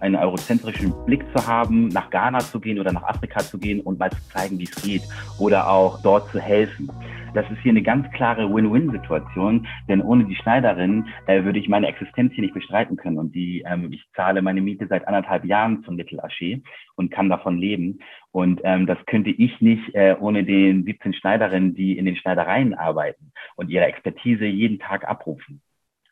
einen 0.00 0.16
eurozentrischen 0.16 0.92
Blick 1.06 1.24
zu 1.34 1.46
haben, 1.46 1.88
nach 1.88 2.10
Ghana 2.10 2.40
zu 2.40 2.60
gehen 2.60 2.78
oder 2.78 2.92
nach 2.92 3.04
Afrika 3.04 3.40
zu 3.40 3.58
gehen 3.58 3.80
und 3.80 3.98
mal 3.98 4.10
zu 4.10 4.28
zeigen, 4.30 4.58
wie 4.58 4.64
es 4.64 4.82
geht 4.82 5.02
oder 5.38 5.68
auch 5.68 6.00
dort 6.02 6.30
zu 6.30 6.40
helfen. 6.40 6.90
Das 7.34 7.50
ist 7.50 7.60
hier 7.62 7.70
eine 7.70 7.82
ganz 7.82 8.10
klare 8.12 8.52
Win-Win-Situation, 8.52 9.66
denn 9.88 10.02
ohne 10.02 10.26
die 10.26 10.36
Schneiderin 10.36 11.06
äh, 11.26 11.44
würde 11.44 11.58
ich 11.58 11.68
meine 11.68 11.86
Existenz 11.86 12.34
hier 12.34 12.42
nicht 12.42 12.52
bestreiten 12.52 12.96
können. 12.96 13.16
Und 13.18 13.34
die, 13.34 13.62
ähm, 13.66 13.90
ich 13.90 14.04
zahle 14.14 14.42
meine 14.42 14.60
Miete 14.60 14.86
seit 14.86 15.08
anderthalb 15.08 15.46
Jahren 15.46 15.82
zum 15.84 15.96
Mittelaché 15.96 16.62
und 16.94 17.10
kann 17.10 17.30
davon 17.30 17.56
leben. 17.56 18.00
Und 18.32 18.60
ähm, 18.64 18.86
das 18.86 18.98
könnte 19.06 19.30
ich 19.30 19.60
nicht 19.62 19.94
äh, 19.94 20.14
ohne 20.20 20.44
den 20.44 20.84
17 20.84 21.14
Schneiderinnen, 21.14 21.74
die 21.74 21.96
in 21.96 22.04
den 22.04 22.16
Schneidereien 22.16 22.74
arbeiten 22.74 23.32
und 23.56 23.70
ihre 23.70 23.86
Expertise 23.86 24.44
jeden 24.44 24.78
Tag 24.78 25.08
abrufen. 25.08 25.62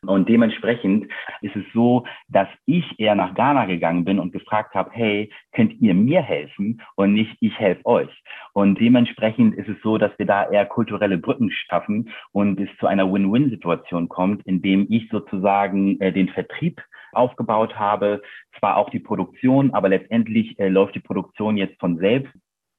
Und 0.07 0.27
dementsprechend 0.29 1.07
ist 1.41 1.55
es 1.55 1.63
so, 1.75 2.05
dass 2.27 2.47
ich 2.65 2.99
eher 2.99 3.13
nach 3.13 3.35
Ghana 3.35 3.65
gegangen 3.65 4.03
bin 4.03 4.17
und 4.17 4.33
gefragt 4.33 4.73
habe, 4.73 4.89
hey, 4.93 5.31
könnt 5.51 5.79
ihr 5.79 5.93
mir 5.93 6.23
helfen 6.23 6.81
und 6.95 7.13
nicht 7.13 7.37
ich 7.39 7.57
helfe 7.59 7.85
euch. 7.85 8.23
Und 8.53 8.79
dementsprechend 8.79 9.53
ist 9.53 9.69
es 9.69 9.77
so, 9.83 9.99
dass 9.99 10.11
wir 10.17 10.25
da 10.25 10.49
eher 10.49 10.65
kulturelle 10.65 11.19
Brücken 11.19 11.51
schaffen 11.51 12.09
und 12.31 12.59
es 12.59 12.69
zu 12.79 12.87
einer 12.87 13.11
Win-Win-Situation 13.11 14.09
kommt, 14.09 14.43
indem 14.47 14.87
ich 14.89 15.07
sozusagen 15.09 15.99
äh, 16.01 16.11
den 16.11 16.29
Vertrieb 16.29 16.81
aufgebaut 17.11 17.77
habe. 17.77 18.23
Zwar 18.57 18.77
auch 18.77 18.89
die 18.89 18.99
Produktion, 18.99 19.71
aber 19.71 19.89
letztendlich 19.89 20.57
äh, 20.59 20.67
läuft 20.67 20.95
die 20.95 20.99
Produktion 20.99 21.57
jetzt 21.57 21.79
von 21.79 21.97
selbst 21.97 22.33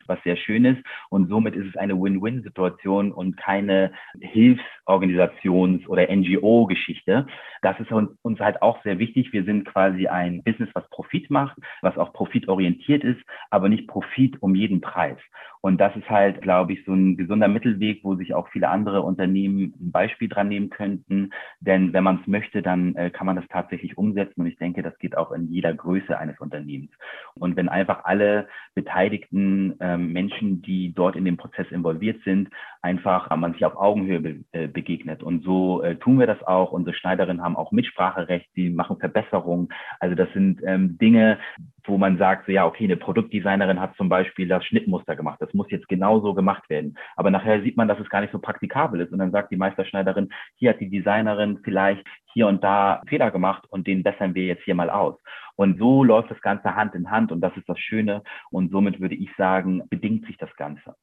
was 0.07 0.23
sehr 0.25 0.37
schön 0.37 0.65
ist. 0.65 0.83
Und 1.11 1.29
somit 1.29 1.55
ist 1.55 1.67
es 1.67 1.77
eine 1.77 2.01
Win-Win-Situation 2.01 3.13
und 3.13 3.37
keine 3.37 3.93
Hilfsorganisations- 4.21 5.87
oder 5.87 6.11
NGO-Geschichte. 6.11 7.27
Das 7.63 7.79
ist 7.81 7.93
uns, 7.93 8.41
halt 8.41 8.63
auch 8.63 8.83
sehr 8.83 8.99
wichtig. 8.99 9.33
Wir 9.33 9.45
sind 9.45 9.65
quasi 9.65 10.09
ein 10.09 10.43
Business, 10.43 10.71
was 10.75 10.89
Profit 10.91 11.31
macht, 11.31 11.57
was 11.81 11.97
auch 11.97 12.13
profitorientiert 12.13 13.05
ist, 13.05 13.21
aber 13.51 13.69
nicht 13.69 13.87
Profit 13.87 14.43
um 14.43 14.55
jeden 14.55 14.81
Preis. 14.81 15.19
Und 15.65 15.81
das 15.81 15.95
ist 15.95 16.11
halt, 16.11 16.43
glaube 16.43 16.73
ich, 16.73 16.85
so 16.85 16.93
ein 16.93 17.17
gesunder 17.17 17.47
Mittelweg, 17.47 18.03
wo 18.03 18.17
sich 18.17 18.35
auch 18.35 18.49
viele 18.49 18.69
andere 18.69 19.03
Unternehmen 19.03 19.73
ein 19.81 19.93
Beispiel 19.93 20.29
dran 20.29 20.49
nehmen 20.49 20.71
könnten. 20.71 21.31
Denn 21.61 21.93
wenn 21.93 22.03
man 22.03 22.19
es 22.21 22.27
möchte, 22.27 22.63
dann 22.63 22.97
äh, 22.97 23.11
kann 23.11 23.27
man 23.27 23.37
das 23.37 23.47
tatsächlich 23.49 23.97
umsetzen. 23.97 24.41
Und 24.41 24.49
ich 24.49 24.57
denke, 24.57 24.83
das 24.83 24.99
geht 24.99 25.17
auch 25.17 25.31
in 25.31 25.47
jeder 25.53 25.73
Größe 25.73 26.19
eines 26.19 26.41
Unternehmens. 26.41 26.91
Und 27.35 27.55
wenn 27.57 27.69
einfach 27.69 28.05
alle 28.05 28.49
Beteiligten 28.75 29.79
äh, 29.81 29.92
Menschen, 29.97 30.63
die 30.63 30.93
dort 30.95 31.17
in 31.17 31.25
dem 31.25 31.37
Prozess 31.37 31.71
involviert 31.71 32.23
sind, 32.25 32.49
einfach 32.83 33.35
man 33.37 33.53
sich 33.53 33.65
auf 33.65 33.77
Augenhöhe 33.77 34.21
be 34.21 34.45
äh, 34.53 34.67
begegnet. 34.67 35.23
Und 35.23 35.45
so 35.45 35.83
äh, 35.83 35.97
tun 35.97 36.19
wir 36.19 36.27
das 36.27 36.43
auch. 36.43 36.73
Unsere 36.73 36.97
Schneiderinnen 36.97 37.43
haben 37.43 37.57
auch 37.57 37.73
Mitspracherecht, 37.73 38.49
die 38.57 38.71
machen 38.71 38.99
Verbesserungen. 38.99 39.69
Also 40.01 40.15
das 40.15 40.33
sind 40.33 40.61
ähm, 40.65 40.99
Dinge, 40.99 41.39
wo 41.85 41.99
man 41.99 42.19
sagt, 42.19 42.47
so, 42.47 42.53
ja, 42.53 42.67
okay, 42.67 42.85
eine 42.85 42.97
Produktdesignerin 42.97 43.81
hat 43.81 43.97
zum 43.97 44.09
Beispiel 44.09 44.49
das 44.49 44.65
Schnittmuster 44.65 45.17
gemacht. 45.17 45.41
Das 45.41 45.53
muss 45.55 45.71
jetzt 45.71 45.89
genauso 45.89 46.35
gemacht 46.35 46.69
werden. 46.71 46.97
Aber 47.17 47.31
nachher 47.31 47.63
sieht 47.63 47.77
man, 47.77 47.89
dass 47.89 47.99
es 47.99 48.09
gar 48.09 48.21
nicht 48.21 48.33
so 48.33 48.39
praktikabel 48.39 49.01
ist. 49.01 49.13
Und 49.13 49.19
dann 49.19 49.33
sagt 49.33 49.51
die 49.51 49.57
Meisterschneiderin, 49.57 50.31
hier 50.57 50.71
hat 50.71 50.81
die 50.81 50.91
Designerin 50.91 51.59
vielleicht 51.65 52.07
hier 52.33 52.47
und 52.47 52.63
da 52.65 53.03
Fehler 53.09 53.31
gemacht 53.31 53.65
und 53.69 53.87
den 53.87 54.03
bessern 54.03 54.35
wir 54.35 54.45
jetzt 54.45 54.65
hier 54.65 54.75
mal 54.75 54.91
aus. 54.91 55.19
Und 55.57 55.79
so 55.79 56.03
läuft 56.05 56.31
das 56.31 56.41
Ganze 56.41 56.75
Hand 56.75 56.95
in 56.95 57.11
Hand 57.11 57.33
und 57.33 57.41
das 57.41 57.57
ist 57.57 57.69
das 57.69 57.79
Schöne. 57.79 58.23
Und 58.51 58.71
somit 58.71 59.01
würde 59.01 59.15
ich 59.15 59.31
sagen, 59.37 59.83
bedingt 59.89 60.27
sich 60.27 60.37
das 60.39 60.55
Ganze. 60.57 60.95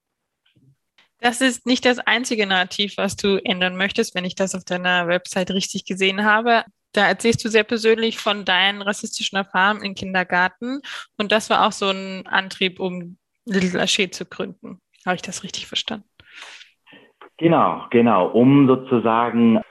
Das 1.22 1.42
ist 1.42 1.66
nicht 1.66 1.86
das 1.86 2.00
einzige 2.00 2.48
Narrativ, 2.48 2.98
was 2.98 3.16
du 3.16 3.44
ändern 3.44 3.76
möchtest, 3.76 4.16
wenn 4.16 4.24
ich 4.24 4.36
das 4.36 4.56
auf 4.56 4.64
deiner 4.64 5.08
Website 5.08 5.52
richtig 5.52 5.86
gesehen 5.86 6.24
habe. 6.24 6.64
Da 6.94 7.08
erzählst 7.08 7.44
du 7.44 7.50
sehr 7.50 7.66
persönlich 7.66 8.18
von 8.18 8.46
deinen 8.46 8.82
rassistischen 8.82 9.38
Erfahrungen 9.38 9.84
im 9.84 9.96
Kindergarten. 9.96 10.82
Und 11.18 11.32
das 11.32 11.50
war 11.50 11.68
auch 11.68 11.72
so 11.72 11.90
ein 11.90 12.26
Antrieb, 12.26 12.80
um 12.80 13.18
Little 13.46 13.80
Lachey 13.80 14.10
zu 14.10 14.26
gründen. 14.26 14.80
Habe 15.06 15.16
ich 15.16 15.22
das 15.22 15.44
richtig 15.44 15.68
verstanden? 15.68 16.08
Genau, 17.38 17.86
genau. 17.90 18.28
Um 18.28 18.68
sozusagen 18.68 19.62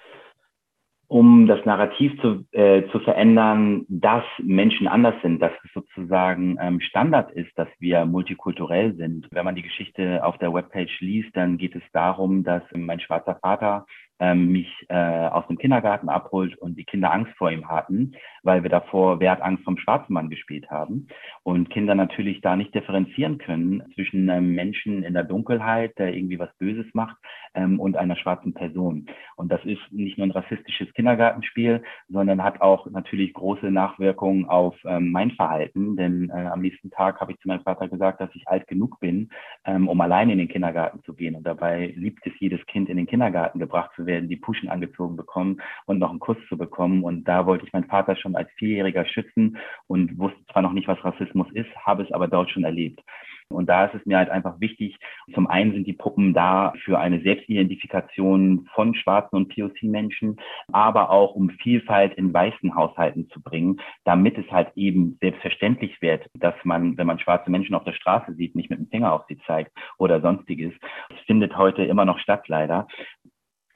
um 1.09 1.47
das 1.47 1.65
Narrativ 1.65 2.21
zu, 2.21 2.45
äh, 2.53 2.83
zu 2.93 3.01
verändern, 3.01 3.87
dass 3.89 4.25
Menschen 4.43 4.87
anders 4.87 5.15
sind, 5.23 5.41
dass 5.41 5.53
es 5.65 5.73
sozusagen 5.73 6.59
ähm, 6.61 6.81
Standard 6.81 7.33
ist, 7.33 7.51
dass 7.57 7.69
wir 7.79 8.05
multikulturell 8.05 8.95
sind. 8.95 9.27
Wenn 9.31 9.47
man 9.47 9.55
die 9.55 9.63
Geschichte 9.63 10.23
auf 10.23 10.37
der 10.37 10.53
Webpage 10.53 11.01
liest, 11.01 11.35
dann 11.35 11.57
geht 11.57 11.75
es 11.75 11.83
darum, 11.93 12.45
dass 12.45 12.63
mein 12.75 13.01
schwarzer 13.01 13.37
Vater 13.41 13.87
ähm, 14.21 14.49
mich 14.49 14.69
äh, 14.89 14.95
aus 14.95 15.47
dem 15.47 15.59
Kindergarten 15.59 16.09
abholt 16.09 16.57
und 16.59 16.77
die 16.77 16.85
Kinder 16.85 17.13
Angst 17.13 17.33
vor 17.37 17.51
ihm 17.51 17.69
hatten, 17.69 18.13
weil 18.43 18.63
wir 18.63 18.71
davor 18.71 19.21
Wer 19.21 19.33
hat 19.33 19.43
Angst 19.43 19.65
vom 19.65 19.79
schwarzen 19.79 20.13
Mann 20.13 20.31
gespielt 20.31 20.71
haben 20.71 21.09
und 21.43 21.71
Kinder 21.71 21.95
natürlich 21.95 22.41
da 22.41 22.57
nicht 22.57 22.75
differenzieren 22.75 23.39
können 23.39 23.83
zwischen 23.95 24.29
einem 24.31 24.55
Menschen 24.55 25.03
in 25.03 25.15
der 25.15 25.25
Dunkelheit, 25.25 25.99
der 25.99 26.15
irgendwie 26.15 26.39
was 26.39 26.55
Böses 26.59 26.87
macht, 26.95 27.17
ähm, 27.55 27.81
und 27.81 27.97
einer 27.97 28.17
schwarzen 28.17 28.55
Person. 28.55 29.07
Und 29.37 29.51
das 29.51 29.65
ist 29.65 29.81
nicht 29.91 30.19
nur 30.19 30.27
ein 30.27 30.33
rassistisches 30.33 30.93
Kindergartenspiel, 30.95 31.83
sondern 32.09 32.43
hat 32.43 32.61
auch 32.61 32.87
natürlich 32.91 33.33
große 33.33 33.71
Nachwirkungen 33.71 34.47
auf 34.47 34.77
ähm, 34.85 35.11
mein 35.11 35.31
Verhalten, 35.33 35.97
denn 35.97 36.31
äh, 36.31 36.47
am 36.47 36.61
nächsten 36.61 36.91
Tag 36.91 37.21
habe 37.21 37.33
ich 37.33 37.39
zu 37.41 37.49
meinem 37.49 37.63
Vater 37.63 37.89
gesagt, 37.89 38.21
dass 38.21 38.35
ich 38.35 38.49
alt 38.49 38.67
genug 38.67 39.01
bin, 39.01 39.31
ähm, 39.65 39.89
um 39.89 40.01
alleine 40.01 40.33
in 40.33 40.39
den 40.39 40.49
Kindergarten 40.49 41.03
zu 41.05 41.15
gehen. 41.15 41.35
Und 41.35 41.45
dabei 41.45 41.93
liebt 41.97 42.27
es 42.27 42.33
jedes 42.39 42.65
Kind, 42.67 42.89
in 42.89 42.97
den 42.97 43.07
Kindergarten 43.07 43.59
gebracht 43.59 43.91
zu 43.97 44.07
werden, 44.07 44.08
die 44.09 44.37
Puschen 44.37 44.69
angezogen 44.69 45.17
bekommen 45.17 45.61
und 45.87 45.99
noch 45.99 46.11
einen 46.11 46.19
Kuss 46.19 46.39
zu 46.49 46.57
bekommen. 46.57 47.05
Und 47.05 47.25
da 47.25 47.47
wollte 47.47 47.67
ich 47.67 47.73
meinen 47.73 47.89
Vater 47.89 48.17
schon 48.17 48.37
als 48.37 48.51
Vierjähriger 48.57 49.05
schützen 49.05 49.59
und 49.87 50.19
wusste 50.19 50.45
zwar 50.53 50.63
noch 50.63 50.73
nicht, 50.73 50.89
was 50.89 51.03
Rassismus 51.05 51.49
ist, 51.53 51.71
habe 51.85 52.03
es 52.03 52.13
aber 52.13 52.29
dort 52.29 52.51
schon 52.51 52.65
erlebt. 52.65 53.03
Und 53.51 53.69
da 53.69 53.87
ist 53.87 53.95
es 53.95 54.05
mir 54.05 54.19
halt 54.19 54.29
einfach 54.29 54.61
wichtig, 54.61 54.99
zum 55.33 55.47
einen 55.47 55.73
sind 55.73 55.87
die 55.87 55.95
Puppen 55.95 56.35
da 56.35 56.75
für 56.85 56.99
eine 56.99 57.23
Selbstidentifikation 57.23 58.69
von 58.75 58.95
schwarzen 58.95 59.37
und 59.37 59.55
POC-Menschen, 59.55 60.37
aber 60.71 61.11
auch 61.11 61.35
um 61.35 61.49
Vielfalt 61.51 62.13
in 62.15 62.33
weißen 62.33 62.75
Haushalten 62.75 63.31
zu 63.31 63.41
bringen, 63.41 63.81
damit 64.05 64.37
es 64.37 64.51
halt 64.51 64.71
eben 64.77 65.17
selbstverständlich 65.23 66.03
wird, 66.03 66.29
dass 66.35 66.55
man, 66.65 66.99
wenn 66.99 67.07
man 67.07 67.19
schwarze 67.19 67.51
Menschen 67.51 67.75
auf 67.75 67.85
der 67.85 67.95
Straße 67.95 68.35
sieht, 68.35 68.55
nicht 68.55 68.69
mit 68.69 68.81
dem 68.81 68.89
Finger 68.89 69.13
auf 69.15 69.25
sie 69.29 69.39
zeigt 69.47 69.73
oder 69.97 70.21
sonstiges. 70.21 70.75
Es 71.09 71.21
findet 71.27 71.57
heute 71.57 71.85
immer 71.85 72.05
noch 72.05 72.19
statt, 72.19 72.49
leider 72.49 72.87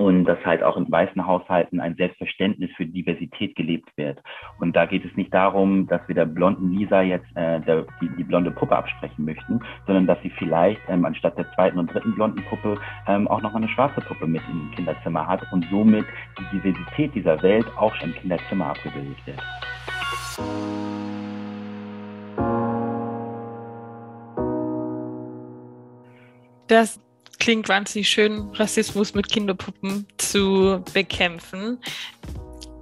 und 0.03 0.25
dass 0.25 0.45
halt 0.45 0.63
auch 0.63 0.77
in 0.77 0.91
weißen 0.91 1.25
Haushalten 1.25 1.81
ein 1.81 1.95
Selbstverständnis 1.95 2.71
für 2.77 2.87
Diversität 2.87 3.55
gelebt 3.55 3.89
wird. 3.97 4.19
Und 4.59 4.75
da 4.75 4.87
geht 4.87 5.05
es 5.05 5.17
nicht 5.17 5.33
darum, 5.33 5.87
dass 5.87 6.01
wir 6.09 6.15
der 6.15 6.27
blonden 6.27 6.73
Lisa 6.73 7.03
jetzt 7.03 7.27
äh, 7.37 7.61
der, 7.61 7.87
die, 8.01 8.09
die 8.17 8.25
blonde 8.25 8.51
Puppe 8.51 8.77
absprechen 8.77 9.25
möchten, 9.25 9.61
sondern 9.87 10.07
dass 10.07 10.21
sie 10.23 10.31
vielleicht 10.31 10.81
ähm, 10.89 11.05
anstatt 11.05 11.39
der 11.39 11.51
zweiten 11.55 11.79
und 11.79 11.93
dritten 11.93 12.15
blonden 12.15 12.43
Puppe 12.45 12.79
ähm, 13.07 13.29
auch 13.29 13.41
noch 13.43 13.55
eine 13.55 13.69
schwarze 13.69 14.01
Puppe 14.01 14.27
mit 14.27 14.43
im 14.51 14.71
Kinderzimmer 14.75 15.27
hat 15.27 15.41
und 15.53 15.65
somit 15.71 16.05
die 16.39 16.57
Diversität 16.57 17.15
dieser 17.15 17.41
Welt 17.43 17.67
auch 17.77 17.95
schon 17.97 18.11
im 18.11 18.15
Kinderzimmer 18.17 18.67
abgebildet 18.67 19.19
wird. 19.27 19.43
Das 26.67 26.99
klingt 27.43 27.69
wahnsinnig 27.69 28.09
schön, 28.09 28.51
Rassismus 28.55 29.17
mit 29.17 29.29
Kinderpuppen 29.29 30.07
zu 30.17 30.81
bekämpfen. 30.95 31.77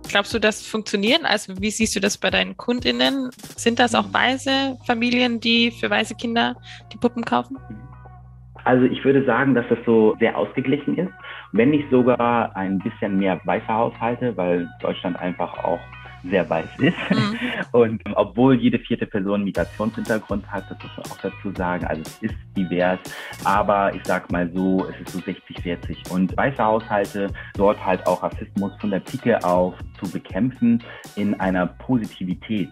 Glaubst 0.06 0.34
du, 0.34 0.38
das 0.38 0.66
funktioniert? 0.66 1.24
Also 1.24 1.58
wie 1.62 1.70
siehst 1.70 1.96
du 1.96 2.00
das 2.00 2.18
bei 2.18 2.28
deinen 2.28 2.58
KundInnen? 2.58 3.30
Sind 3.56 3.78
das 3.78 3.94
auch 3.94 4.12
weiße 4.12 4.76
Familien, 4.86 5.40
die 5.40 5.70
für 5.70 5.88
weiße 5.88 6.14
Kinder 6.16 6.56
die 6.92 6.98
Puppen 6.98 7.24
kaufen? 7.24 7.56
Also 8.64 8.84
ich 8.84 9.02
würde 9.02 9.24
sagen, 9.24 9.54
dass 9.54 9.64
das 9.70 9.78
so 9.86 10.14
sehr 10.20 10.36
ausgeglichen 10.36 10.98
ist, 10.98 11.12
wenn 11.52 11.70
nicht 11.70 11.88
sogar 11.90 12.54
ein 12.54 12.80
bisschen 12.80 13.16
mehr 13.16 13.40
weiße 13.44 13.66
Haushalte, 13.66 14.36
weil 14.36 14.68
Deutschland 14.82 15.18
einfach 15.18 15.56
auch 15.64 15.80
sehr 16.24 16.48
weiß 16.48 16.68
ist. 16.78 16.96
Mhm. 17.10 17.38
Und 17.72 18.02
obwohl 18.14 18.54
jede 18.56 18.78
vierte 18.78 19.06
Person 19.06 19.44
Migrationshintergrund 19.44 20.50
hat, 20.50 20.70
das 20.70 20.78
muss 20.82 20.96
man 20.96 21.06
auch 21.06 21.20
dazu 21.20 21.52
sagen, 21.56 21.84
also 21.86 22.02
es 22.02 22.30
ist 22.30 22.34
divers, 22.56 22.98
aber 23.44 23.94
ich 23.94 24.02
sag 24.04 24.30
mal 24.32 24.50
so, 24.54 24.86
es 24.88 25.00
ist 25.00 25.10
so 25.10 25.18
60-40. 25.20 26.10
Und 26.10 26.36
weiße 26.36 26.62
Haushalte 26.62 27.28
dort 27.54 27.84
halt 27.84 28.06
auch 28.06 28.22
Rassismus 28.22 28.72
von 28.80 28.90
der 28.90 29.00
Pike 29.00 29.42
auf 29.44 29.74
zu 30.02 30.10
bekämpfen 30.10 30.82
in 31.16 31.38
einer 31.40 31.66
Positivität. 31.66 32.70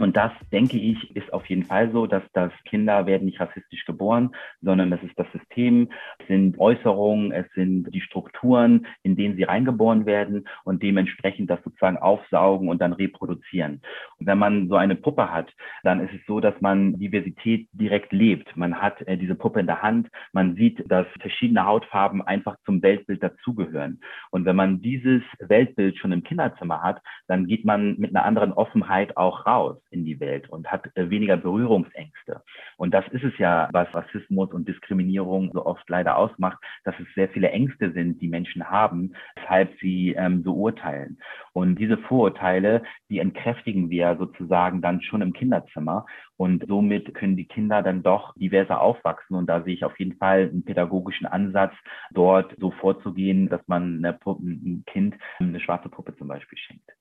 Und 0.00 0.16
das, 0.16 0.32
denke 0.50 0.78
ich, 0.78 1.14
ist 1.14 1.30
auf 1.32 1.44
jeden 1.46 1.64
Fall 1.64 1.92
so, 1.92 2.06
dass 2.06 2.22
das 2.32 2.52
Kinder 2.64 3.04
werden 3.06 3.26
nicht 3.26 3.38
rassistisch 3.38 3.84
geboren, 3.84 4.34
sondern 4.62 4.90
das 4.90 5.02
ist 5.02 5.18
das 5.18 5.26
System, 5.32 5.90
es 6.18 6.26
sind 6.26 6.58
Äußerungen, 6.58 7.32
es 7.32 7.46
sind 7.54 7.92
die 7.94 8.00
Strukturen, 8.00 8.86
in 9.02 9.14
denen 9.14 9.36
sie 9.36 9.42
reingeboren 9.42 10.06
werden 10.06 10.48
und 10.64 10.82
dementsprechend 10.82 11.50
das 11.50 11.62
sozusagen 11.64 11.98
aufsaugen 11.98 12.68
und 12.68 12.80
dann 12.80 12.94
reproduzieren. 12.94 13.82
Und 14.18 14.26
wenn 14.26 14.38
man 14.38 14.68
so 14.68 14.76
eine 14.76 14.96
Puppe 14.96 15.30
hat, 15.30 15.52
dann 15.82 16.00
ist 16.00 16.14
es 16.14 16.24
so, 16.26 16.40
dass 16.40 16.58
man 16.60 16.98
Diversität 16.98 17.68
direkt 17.72 18.12
lebt. 18.12 18.56
Man 18.56 18.80
hat 18.80 19.02
äh, 19.06 19.18
diese 19.18 19.34
Puppe 19.34 19.60
in 19.60 19.66
der 19.66 19.82
Hand, 19.82 20.08
man 20.32 20.56
sieht, 20.56 20.82
dass 20.90 21.06
verschiedene 21.20 21.66
Hautfarben 21.66 22.22
einfach 22.22 22.56
zum 22.64 22.82
Weltbild 22.82 23.22
dazugehören. 23.22 24.00
Und 24.30 24.46
wenn 24.46 24.56
man 24.56 24.80
dieses 24.80 25.22
Weltbild 25.40 25.98
schon 25.98 26.12
im 26.12 26.22
Kinderzimmer 26.22 26.82
hat, 26.82 27.02
dann 27.28 27.46
geht 27.46 27.66
man 27.66 27.98
mit 27.98 28.16
einer 28.16 28.24
anderen 28.24 28.52
Offenheit 28.54 29.16
auch 29.18 29.46
raus 29.46 29.76
in 29.90 30.04
die 30.04 30.20
Welt 30.20 30.48
und 30.48 30.70
hat 30.70 30.88
äh, 30.96 31.10
weniger 31.10 31.36
Berührungsängste. 31.36 32.42
Und 32.76 32.94
das 32.94 33.06
ist 33.08 33.24
es 33.24 33.36
ja, 33.38 33.68
was 33.72 33.92
Rassismus 33.94 34.52
und 34.52 34.68
Diskriminierung 34.68 35.50
so 35.52 35.66
oft 35.66 35.88
leider 35.88 36.16
ausmacht, 36.16 36.58
dass 36.84 36.94
es 37.00 37.06
sehr 37.14 37.28
viele 37.28 37.50
Ängste 37.50 37.92
sind, 37.92 38.20
die 38.20 38.28
Menschen 38.28 38.70
haben, 38.70 39.14
weshalb 39.36 39.76
sie 39.80 40.14
ähm, 40.16 40.42
so 40.44 40.54
urteilen. 40.54 41.18
Und 41.52 41.78
diese 41.78 41.98
Vorurteile, 41.98 42.82
die 43.08 43.18
entkräftigen 43.18 43.90
wir 43.90 44.16
sozusagen 44.18 44.82
dann 44.82 45.02
schon 45.02 45.22
im 45.22 45.32
Kinderzimmer. 45.32 46.06
Und 46.36 46.64
somit 46.66 47.12
können 47.14 47.36
die 47.36 47.46
Kinder 47.46 47.82
dann 47.82 48.02
doch 48.02 48.34
diverser 48.36 48.80
aufwachsen. 48.80 49.36
Und 49.36 49.46
da 49.46 49.62
sehe 49.62 49.74
ich 49.74 49.84
auf 49.84 49.98
jeden 49.98 50.16
Fall 50.16 50.48
einen 50.48 50.64
pädagogischen 50.64 51.26
Ansatz, 51.26 51.74
dort 52.12 52.54
so 52.58 52.70
vorzugehen, 52.70 53.48
dass 53.48 53.60
man 53.66 54.04
einem 54.04 54.84
Kind 54.86 55.16
eine 55.38 55.60
schwarze 55.60 55.88
Puppe 55.88 56.16
zum 56.16 56.28
Beispiel 56.28 56.58
schenkt. 56.58 56.99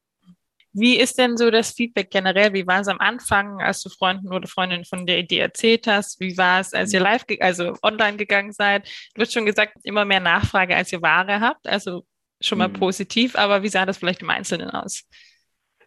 Wie 0.71 0.97
ist 0.97 1.17
denn 1.17 1.36
so 1.36 1.49
das 1.49 1.71
Feedback 1.71 2.12
generell? 2.12 2.53
Wie 2.53 2.67
war 2.67 2.82
es 2.82 2.88
am 2.88 2.99
Anfang, 2.99 3.60
als 3.60 3.82
du 3.82 3.89
Freunden 3.89 4.32
oder 4.32 4.47
Freundinnen 4.47 4.86
von 4.86 5.05
der 5.05 5.17
Idee 5.17 5.39
erzählt 5.39 5.88
hast? 5.88 6.19
Wie 6.19 6.38
war 6.38 6.60
es, 6.60 6.73
als 6.73 6.93
ihr 6.93 6.99
live, 6.99 7.25
also 7.39 7.73
online 7.82 8.17
gegangen 8.17 8.53
seid? 8.53 8.88
Du 9.15 9.21
hast 9.21 9.34
schon 9.34 9.45
gesagt, 9.45 9.77
immer 9.84 10.05
mehr 10.05 10.19
Nachfrage, 10.19 10.75
als 10.75 10.91
ihr 10.91 11.01
Ware 11.01 11.39
habt. 11.39 11.67
Also 11.67 12.05
schon 12.39 12.60
mal 12.60 12.67
mhm. 12.67 12.73
positiv, 12.73 13.36
aber 13.36 13.63
wie 13.63 13.69
sah 13.69 13.86
das 13.86 13.97
vielleicht 13.97 14.21
im 14.21 14.29
Einzelnen 14.29 14.69
aus? 14.69 15.03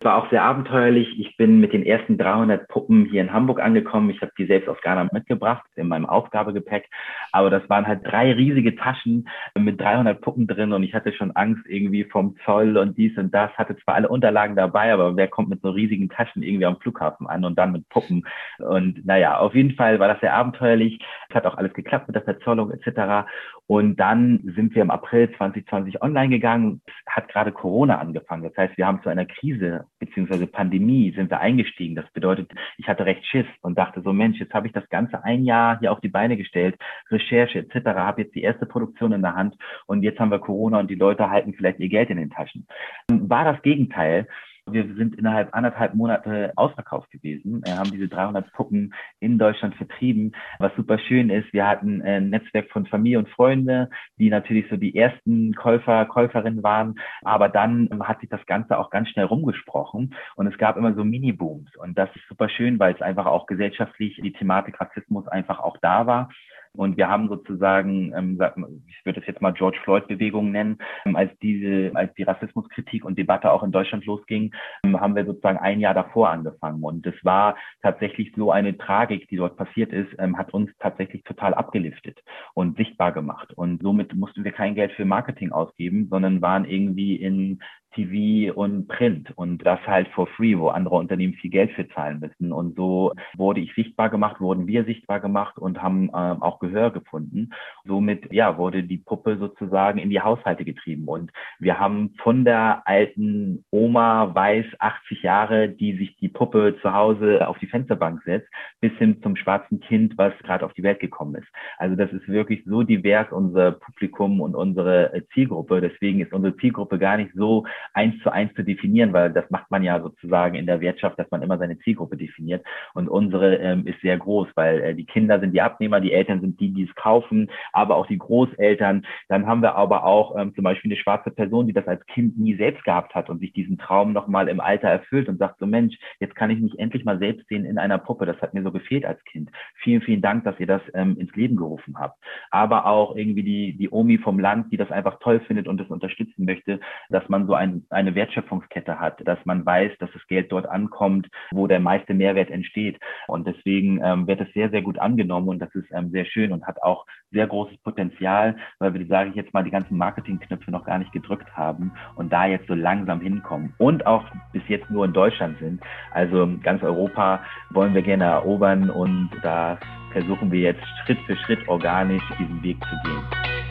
War 0.05 0.17
auch 0.17 0.29
sehr 0.31 0.43
abenteuerlich. 0.43 1.19
Ich 1.19 1.37
bin 1.37 1.61
mit 1.61 1.73
den 1.73 1.87
ersten 1.87 2.19
300 2.19 2.67
Puppen 2.67 3.05
hier 3.05 3.21
in 3.21 3.33
Hamburg 3.33 3.61
angekommen. 3.61 4.11
Ich 4.11 4.21
habe 4.21 4.33
die 4.37 4.47
selbst 4.47 4.69
aus 4.69 4.81
Ghana 4.83 5.09
mitgebracht 5.12 5.65
in 5.77 5.87
meinem 5.87 6.07
Aufgabegepäck. 6.07 6.88
Aber 7.31 7.51
das 7.51 7.69
waren 7.71 7.87
halt 7.87 8.01
drei 8.05 8.33
riesige 8.33 8.75
Taschen 8.75 9.29
mit 9.57 9.81
300 9.81 10.21
Puppen 10.21 10.47
drin 10.47 10.73
und 10.73 10.83
ich 10.83 10.93
hatte 10.93 11.12
schon 11.12 11.31
Angst 11.33 11.62
irgendwie 11.67 12.05
vom 12.05 12.37
Zoll 12.45 12.77
und 12.79 12.99
dies 12.99 13.17
und 13.17 13.33
das. 13.33 13.53
Hatte 13.53 13.77
zwar 13.77 13.95
alle 13.95 14.09
Unterlagen 14.09 14.57
dabei, 14.57 14.93
aber 14.93 15.17
wer 15.17 15.29
kommt 15.29 15.51
mit 15.51 15.62
so 15.62 15.71
riesigen 15.71 16.09
Taschen 16.09 16.43
irgendwie 16.43 16.67
am 16.67 16.79
Flughafen 16.79 17.29
an 17.29 17.45
und 17.45 17.57
dann 17.57 17.73
mit 17.73 17.88
Puppen? 17.88 18.27
Und 18.59 19.07
naja, 19.07 19.38
auf 19.38 19.55
jeden 19.55 19.75
Fall 19.77 20.01
war 20.01 20.09
das 20.09 20.21
sehr 20.21 20.35
abenteuerlich. 20.35 20.99
Es 21.29 21.35
hat 21.37 21.47
auch 21.47 21.57
alles 21.57 21.73
geklappt 21.75 22.09
mit 22.09 22.17
der 22.17 22.23
Verzollung 22.23 22.73
etc. 22.73 23.29
Und 23.66 23.96
dann 23.96 24.40
sind 24.57 24.75
wir 24.75 24.83
im 24.83 24.90
April 24.90 25.33
2020 25.37 26.03
online 26.03 26.29
gegangen. 26.29 26.83
Hat 27.07 27.29
gerade 27.29 27.53
Corona 27.53 27.98
angefangen. 27.98 28.42
Das 28.42 28.57
heißt, 28.57 28.77
wir 28.77 28.87
haben 28.87 29.03
zu 29.03 29.09
einer 29.09 29.25
Krise 29.25 29.87
beziehungsweise 29.98 30.46
Pandemie 30.46 31.12
sind 31.14 31.31
wir 31.31 31.40
eingestiegen. 31.40 31.94
Das 31.94 32.11
bedeutet, 32.12 32.51
ich 32.77 32.88
hatte 32.88 33.07
recht 33.07 33.25
Schiss 33.27 33.46
und 33.62 33.79
dachte 33.79 34.03
so, 34.03 34.12
Mensch, 34.12 34.38
jetzt 34.40 34.53
habe 34.53 34.66
ich 34.66 34.72
das 34.72 34.88
ganze 34.88 35.22
ein 35.25 35.44
Jahr 35.44 35.79
hier 35.79 35.92
auf 35.92 36.01
die 36.01 36.09
Beine 36.09 36.37
gestellt, 36.37 36.77
Recherche 37.11 37.61
etc., 37.61 37.87
habe 37.87 38.22
jetzt 38.22 38.35
die 38.35 38.42
erste 38.42 38.66
Produktion 38.66 39.12
in 39.12 39.22
der 39.22 39.35
Hand 39.35 39.57
und 39.87 40.03
jetzt 40.03 40.18
haben 40.18 40.31
wir 40.31 40.38
Corona 40.38 40.81
und 40.81 40.90
die 40.90 40.96
Leute 40.96 41.31
halten 41.31 41.55
vielleicht 41.55 41.79
ihr 41.79 41.88
Geld 41.88 42.11
in 42.11 42.16
den 42.16 42.31
Taschen. 42.31 42.66
War 43.09 43.44
das 43.44 43.62
Gegenteil. 43.62 44.27
Wir 44.70 44.85
sind 44.94 45.16
innerhalb 45.16 45.53
anderthalb 45.55 45.94
Monate 45.94 46.53
ausverkauft 46.55 47.11
gewesen, 47.11 47.62
wir 47.64 47.77
haben 47.77 47.90
diese 47.90 48.07
300 48.07 48.53
Puppen 48.53 48.94
in 49.18 49.37
Deutschland 49.37 49.75
vertrieben, 49.75 50.37
was 50.61 50.75
super 50.77 50.98
schön 51.01 51.31
ist. 51.31 51.53
Wir 51.53 51.66
hatten 51.66 52.01
ein 52.01 52.31
Netzwerk 52.31 52.70
von 52.70 52.87
Familie 52.87 53.18
und 53.18 53.29
Freunde, 53.31 53.90
die 54.18 54.31
natürlich 54.31 54.70
so 54.70 54.77
die 54.77 54.96
ersten 54.96 55.53
Käufer, 55.55 56.07
Käuferinnen 56.07 56.62
waren. 56.62 56.94
Aber 57.22 57.48
dann 57.48 57.88
hat 58.05 58.20
sich 58.20 58.31
das 58.31 58.44
Ganze 58.46 58.79
auch 58.79 58.90
ganz 58.90 59.09
schnell 59.09 59.27
rumgesprochen 59.27 60.14
und 60.37 60.46
es 60.46 60.57
gab 60.59 60.77
immer 60.77 60.94
so 60.94 61.03
Mini-Booms. 61.03 61.77
Und 61.77 61.98
das 61.98 62.14
ist 62.14 62.29
super 62.29 62.48
schön, 62.48 62.79
weil 62.79 62.94
es 62.94 63.03
einfach 63.03 63.27
auch 63.27 63.46
gesellschaftlich 63.46 64.20
die 64.22 64.33
Thematik 64.33 64.81
Rassismus 64.81 65.27
einfach 65.27 65.59
auch 65.59 65.77
da 65.83 66.07
war. 66.07 66.29
Und 66.75 66.97
wir 66.97 67.09
haben 67.09 67.29
sozusagen, 67.29 68.13
ähm, 68.17 68.41
ich 68.89 69.05
würde 69.05 69.21
es 69.21 69.27
jetzt 69.27 69.43
mal 69.43 69.53
George 69.53 69.79
Floyd-Bewegung 69.85 70.51
nennen, 70.51 70.79
ähm, 71.05 71.17
als 71.17 71.31
diese, 71.41 71.95
als 71.95 72.15
die 72.15 72.23
Rassismuskritik 72.23 73.05
und 73.05 73.19
Debatte 73.19 73.53
auch 73.53 73.63
in 73.63 73.73
Deutschland 73.73 74.07
losging, 74.07 74.55
ähm, 74.85 74.99
haben 74.99 75.15
wir 75.15 75.27
sozusagen 75.27 75.59
ein 75.59 75.81
Jahr 75.81 75.93
davor 75.93 76.31
angefangen. 76.31 76.83
Und 76.83 77.07
es 77.07 77.15
war 77.25 77.57
tatsächlich 77.83 78.33
so 78.37 78.51
eine 78.51 78.77
Tragik, 78.79 79.29
die 79.29 79.37
dort 79.37 79.57
passiert 79.57 79.93
ist, 79.93 80.11
hat 80.37 80.55
uns 80.55 80.71
tatsächlich 80.79 81.23
total 81.25 81.55
abgeliftet 81.55 82.23
und 82.55 82.77
sichtbar 82.77 83.13
gemacht. 83.13 83.53
Und 83.55 83.83
somit 83.83 84.15
mussten 84.15 84.45
wir 84.45 84.53
kein 84.53 84.75
Geld 84.75 84.93
für 84.93 85.05
Marketing 85.05 85.53
ausgeben, 85.53 86.09
sondern 86.11 86.41
waren 86.41 86.65
irgendwie 86.65 87.17
in 87.17 87.61
TV 87.94 88.52
und 88.55 88.88
Print 88.88 89.33
und 89.37 89.64
das 89.64 89.81
halt 89.87 90.09
for 90.09 90.26
free, 90.26 90.59
wo 90.59 90.68
andere 90.68 90.96
Unternehmen 90.96 91.35
viel 91.35 91.50
Geld 91.50 91.72
für 91.72 91.88
zahlen 91.88 92.20
müssen. 92.20 92.52
Und 92.52 92.76
so 92.76 93.12
wurde 93.37 93.61
ich 93.61 93.74
sichtbar 93.74 94.11
gemacht, 94.11 94.40
wurden 94.40 94.66
wir 94.66 94.85
sichtbar 94.85 95.20
gemacht 95.20 95.59
und 95.59 95.83
haben 95.83 96.09
äh, 96.09 96.12
auch 96.12 96.59
Gehör 96.59 96.90
gefunden. 96.90 97.50
Somit, 97.85 98.33
ja, 98.33 98.59
wurde 98.59 98.83
die 98.83 98.98
Puppe 98.98 99.37
sozusagen 99.38 99.98
in 99.98 100.11
die 100.11 100.20
Haushalte 100.20 100.64
getrieben. 100.64 101.09
Und 101.09 101.33
wir 101.59 101.78
haben 101.78 102.14
von 102.22 102.44
der 102.44 102.83
alten 102.87 103.64
Oma, 103.70 104.35
weiß, 104.35 104.66
80 104.78 105.22
Jahre, 105.22 105.68
die 105.68 105.96
sich 105.96 106.16
die 106.16 106.28
Puppe 106.28 106.76
zu 106.83 106.92
Hause 106.92 107.46
auf 107.46 107.59
die 107.59 107.66
Fensterbank 107.66 108.22
setzt, 108.24 108.48
bis 108.81 108.92
hin 108.98 109.20
zum 109.22 109.37
schwarzen 109.37 109.81
Kind, 109.81 110.16
was 110.18 110.33
gerade 110.42 110.64
auf 110.64 110.72
die 110.74 110.83
Welt 110.83 111.00
gekommen 111.00 111.37
ist. 111.37 111.48
Also 111.78 111.96
das 111.96 112.12
ist 112.12 112.28
wirklich 112.28 112.62
so 112.66 112.83
divers, 112.83 113.31
unser 113.31 113.72
Publikum 113.72 114.40
und 114.40 114.55
unsere 114.55 115.22
Zielgruppe. 115.33 115.81
Deswegen 115.81 116.20
ist 116.20 116.33
unsere 116.33 116.57
Zielgruppe 116.57 116.98
gar 116.98 117.16
nicht 117.16 117.33
so 117.35 117.64
eins 117.95 118.18
zu 118.23 118.31
eins 118.31 118.53
zu 118.55 118.62
definieren, 118.62 119.12
weil 119.12 119.33
das 119.33 119.49
macht 119.51 119.71
man 119.71 119.83
ja 119.83 120.01
sozusagen 120.01 120.55
in 120.55 120.66
der 120.66 120.81
Wirtschaft, 120.81 121.18
dass 121.18 121.31
man 121.31 121.42
immer 121.42 121.59
seine 121.59 121.79
Zielgruppe 121.81 122.16
definiert. 122.16 122.64
Und 122.95 123.09
unsere 123.09 123.57
ähm, 123.57 123.87
ist 123.87 124.01
sehr 124.01 124.18
groß, 124.18 124.49
weil 124.55 124.81
äh, 124.81 124.95
die 124.95 125.07
Kinder 125.07 125.40
sind 125.40 125.53
die 125.53 125.62
Abnehmer, 125.62 126.01
die 126.01 126.12
Eltern 126.12 126.40
sind 126.40 126.61
die, 126.61 126.73
die 126.73 126.85
es 126.85 126.95
kaufen, 126.95 127.51
aber 127.73 127.97
auch 127.97 128.07
die 128.07 128.18
Großeltern. 128.18 129.07
Dann 129.29 129.47
haben 129.47 129.62
wir 129.62 129.75
aber 129.75 130.05
auch 130.05 130.37
ähm, 130.37 130.55
zum 130.55 130.64
Beispiel 130.64 130.90
eine 130.90 131.01
schwarze 131.01 131.31
Person, 131.31 131.66
die 131.66 131.73
das 131.73 131.87
als 131.87 132.05
Kind 132.07 132.38
nie 132.38 132.57
selbst 132.57 132.85
gehabt 132.85 133.14
hat 133.14 133.31
und 133.31 133.40
sich 133.40 133.53
diesen 133.53 133.79
Traum 133.79 134.12
nochmal 134.12 134.49
im 134.49 134.61
Alter 134.61 134.88
erfüllt 134.88 135.29
und 135.29 135.38
sagt 135.38 135.59
so, 135.59 135.66
Mensch, 135.66 135.97
jetzt 136.21 136.35
kann 136.35 136.51
ich 136.51 136.61
mich 136.61 136.79
endlich 136.79 137.05
mal 137.05 137.18
selbst 137.18 137.49
sehen 137.49 137.64
in 137.64 137.79
einer 137.79 137.99
Puppe. 137.99 138.27
Das 138.27 138.40
hat 138.40 138.55
mir 138.55 138.62
so 138.62 138.73
gefehlt 138.73 139.05
als 139.05 139.23
Kind. 139.25 139.51
Vielen, 139.77 140.03
vielen 140.03 140.23
Dank, 140.23 140.45
dass 140.45 140.59
ihr 140.61 140.66
das 140.66 140.83
ähm, 140.95 141.16
ins 141.18 141.35
Leben 141.35 141.57
gerufen 141.57 141.97
habt. 141.99 142.18
Aber 142.51 142.87
auch 142.87 143.16
irgendwie 143.16 143.42
die, 143.42 143.77
die 143.77 143.90
Omi 143.90 144.18
vom 144.18 144.38
Land, 144.38 144.73
die 144.73 144.77
das 144.77 144.90
einfach 144.90 145.18
toll 145.21 145.40
findet 145.40 145.68
und 145.68 145.79
das 145.79 145.88
unterstützen 145.88 146.45
möchte, 146.45 146.81
dass 147.09 147.29
man 147.29 147.47
so 147.47 147.55
ein 147.55 147.72
eine 147.91 148.15
Wertschöpfungskette 148.15 148.99
hat, 148.99 149.27
dass 149.27 149.39
man 149.45 149.65
weiß, 149.65 149.93
dass 149.99 150.11
das 150.13 150.27
Geld 150.27 150.51
dort 150.53 150.67
ankommt, 150.67 151.29
wo 151.51 151.67
der 151.67 151.81
meiste 151.81 152.15
Mehrwert 152.15 152.51
entsteht. 152.51 152.99
Und 153.29 153.47
deswegen 153.47 154.01
ähm, 154.03 154.27
wird 154.27 154.41
es 154.41 154.53
sehr, 154.53 154.71
sehr 154.71 154.83
gut 154.83 154.99
angenommen 154.99 155.49
und 155.49 155.59
das 155.59 155.75
ist 155.75 155.87
ähm, 155.93 156.11
sehr 156.11 156.25
schön 156.25 156.53
und 156.53 156.67
hat 156.67 156.83
auch 156.83 157.07
sehr 157.31 157.47
großes 157.47 157.79
Potenzial, 157.79 158.57
weil 158.79 158.95
wir, 158.95 159.07
sage 159.07 159.31
ich 159.31 159.37
jetzt 159.37 159.55
mal, 159.55 159.65
die 159.65 159.71
ganzen 159.71 159.97
Marketingknöpfe 159.97 160.71
noch 160.71 160.85
gar 160.85 160.99
nicht 160.99 161.13
gedrückt 161.13 161.57
haben 161.57 161.93
und 162.17 162.33
da 162.33 162.47
jetzt 162.47 162.67
so 162.69 162.75
langsam 162.75 163.21
hinkommen 163.21 163.75
und 163.79 164.07
auch 164.07 164.25
bis 164.53 164.63
jetzt 164.69 164.91
nur 164.91 165.05
in 165.05 165.13
Deutschland 165.13 165.59
sind. 165.59 165.83
Also 166.13 166.49
ganz 166.63 166.83
Europa 166.83 167.41
wollen 167.71 167.95
wir 167.95 168.03
gerne 168.03 168.25
erobern 168.25 168.91
und 168.91 169.31
da 169.43 169.79
versuchen 170.13 170.53
wir 170.53 170.61
jetzt 170.61 170.85
Schritt 171.05 171.19
für 171.27 171.37
Schritt 171.37 171.67
organisch 171.69 172.23
diesen 172.39 172.63
Weg 172.63 172.77
zu 172.85 172.97
gehen. 173.05 173.62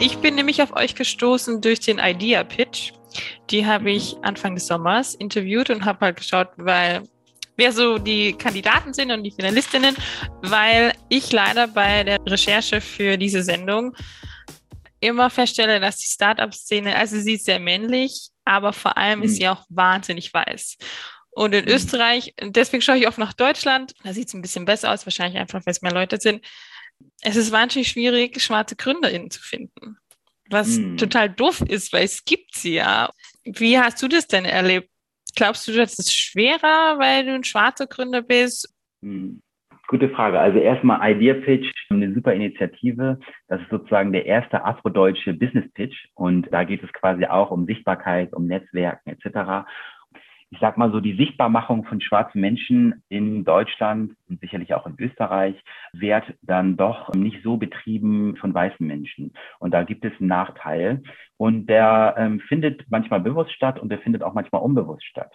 Ich 0.00 0.18
bin 0.18 0.36
nämlich 0.36 0.62
auf 0.62 0.76
euch 0.76 0.94
gestoßen 0.94 1.60
durch 1.60 1.80
den 1.80 1.98
Idea 1.98 2.44
Pitch. 2.44 2.92
Die 3.50 3.66
habe 3.66 3.90
ich 3.90 4.16
Anfang 4.22 4.54
des 4.54 4.68
Sommers 4.68 5.16
interviewt 5.16 5.70
und 5.70 5.84
habe 5.84 6.06
halt 6.06 6.16
geschaut, 6.16 6.50
weil 6.56 7.02
wer 7.56 7.72
so 7.72 7.98
die 7.98 8.32
Kandidaten 8.34 8.94
sind 8.94 9.10
und 9.10 9.24
die 9.24 9.32
Finalistinnen, 9.32 9.96
weil 10.40 10.92
ich 11.08 11.32
leider 11.32 11.66
bei 11.66 12.04
der 12.04 12.18
Recherche 12.24 12.80
für 12.80 13.18
diese 13.18 13.42
Sendung 13.42 13.96
immer 15.00 15.30
feststelle, 15.30 15.80
dass 15.80 15.96
die 15.96 16.06
Startup-Szene, 16.06 16.94
also 16.94 17.18
sie 17.18 17.34
ist 17.34 17.46
sehr 17.46 17.58
männlich, 17.58 18.28
aber 18.44 18.72
vor 18.72 18.96
allem 18.96 19.18
mhm. 19.18 19.24
ist 19.24 19.36
sie 19.36 19.48
auch 19.48 19.64
wahnsinnig 19.68 20.32
weiß. 20.32 20.76
Und 21.30 21.54
in 21.54 21.64
mhm. 21.64 21.72
Österreich, 21.72 22.34
deswegen 22.40 22.82
schaue 22.82 22.98
ich 22.98 23.08
oft 23.08 23.18
nach 23.18 23.32
Deutschland, 23.32 23.94
da 24.04 24.12
sieht 24.12 24.28
es 24.28 24.34
ein 24.34 24.42
bisschen 24.42 24.64
besser 24.64 24.92
aus, 24.92 25.06
wahrscheinlich 25.06 25.40
einfach, 25.40 25.60
weil 25.66 25.72
es 25.72 25.82
mehr 25.82 25.92
Leute 25.92 26.18
sind 26.20 26.44
es 27.22 27.36
ist 27.36 27.52
wahnsinnig 27.52 27.88
schwierig, 27.88 28.40
schwarze 28.40 28.76
GründerInnen 28.76 29.30
zu 29.30 29.42
finden. 29.42 29.98
Was 30.50 30.78
mm. 30.78 30.96
total 30.96 31.28
doof 31.28 31.62
ist, 31.62 31.92
weil 31.92 32.04
es 32.04 32.24
gibt 32.24 32.54
sie 32.54 32.74
ja. 32.74 33.10
Wie 33.44 33.78
hast 33.78 34.02
du 34.02 34.08
das 34.08 34.26
denn 34.26 34.44
erlebt? 34.44 34.88
Glaubst 35.36 35.68
du, 35.68 35.72
das 35.72 35.98
ist 35.98 36.14
schwerer, 36.14 36.98
weil 36.98 37.26
du 37.26 37.34
ein 37.34 37.44
schwarzer 37.44 37.86
Gründer 37.86 38.22
bist? 38.22 38.74
Mm. 39.00 39.38
Gute 39.88 40.10
Frage. 40.10 40.38
Also 40.38 40.58
erstmal 40.58 41.12
Idea 41.12 41.32
Pitch, 41.32 41.66
eine 41.88 42.12
super 42.12 42.34
Initiative. 42.34 43.18
Das 43.48 43.60
ist 43.62 43.70
sozusagen 43.70 44.12
der 44.12 44.26
erste 44.26 44.62
afrodeutsche 44.62 45.32
Business 45.32 45.64
Pitch. 45.72 45.96
Und 46.14 46.46
da 46.52 46.64
geht 46.64 46.82
es 46.82 46.92
quasi 46.92 47.24
auch 47.24 47.50
um 47.50 47.64
Sichtbarkeit, 47.64 48.34
um 48.34 48.46
Netzwerken 48.46 49.10
etc 49.10 49.64
ich 50.50 50.58
sag 50.60 50.78
mal 50.78 50.90
so, 50.90 51.00
die 51.00 51.16
Sichtbarmachung 51.16 51.84
von 51.84 52.00
schwarzen 52.00 52.40
Menschen 52.40 53.02
in 53.08 53.44
Deutschland 53.44 54.14
und 54.28 54.40
sicherlich 54.40 54.72
auch 54.74 54.86
in 54.86 54.96
Österreich 54.98 55.62
wird 55.92 56.24
dann 56.42 56.76
doch 56.76 57.12
nicht 57.14 57.42
so 57.42 57.58
betrieben 57.58 58.36
von 58.36 58.54
weißen 58.54 58.86
Menschen. 58.86 59.34
Und 59.58 59.72
da 59.72 59.82
gibt 59.82 60.04
es 60.04 60.12
einen 60.18 60.28
Nachteil. 60.28 61.02
Und 61.36 61.66
der 61.66 62.14
ähm, 62.16 62.40
findet 62.40 62.84
manchmal 62.88 63.20
bewusst 63.20 63.52
statt 63.52 63.78
und 63.78 63.90
der 63.90 63.98
findet 64.00 64.22
auch 64.22 64.34
manchmal 64.34 64.62
unbewusst 64.62 65.04
statt. 65.04 65.32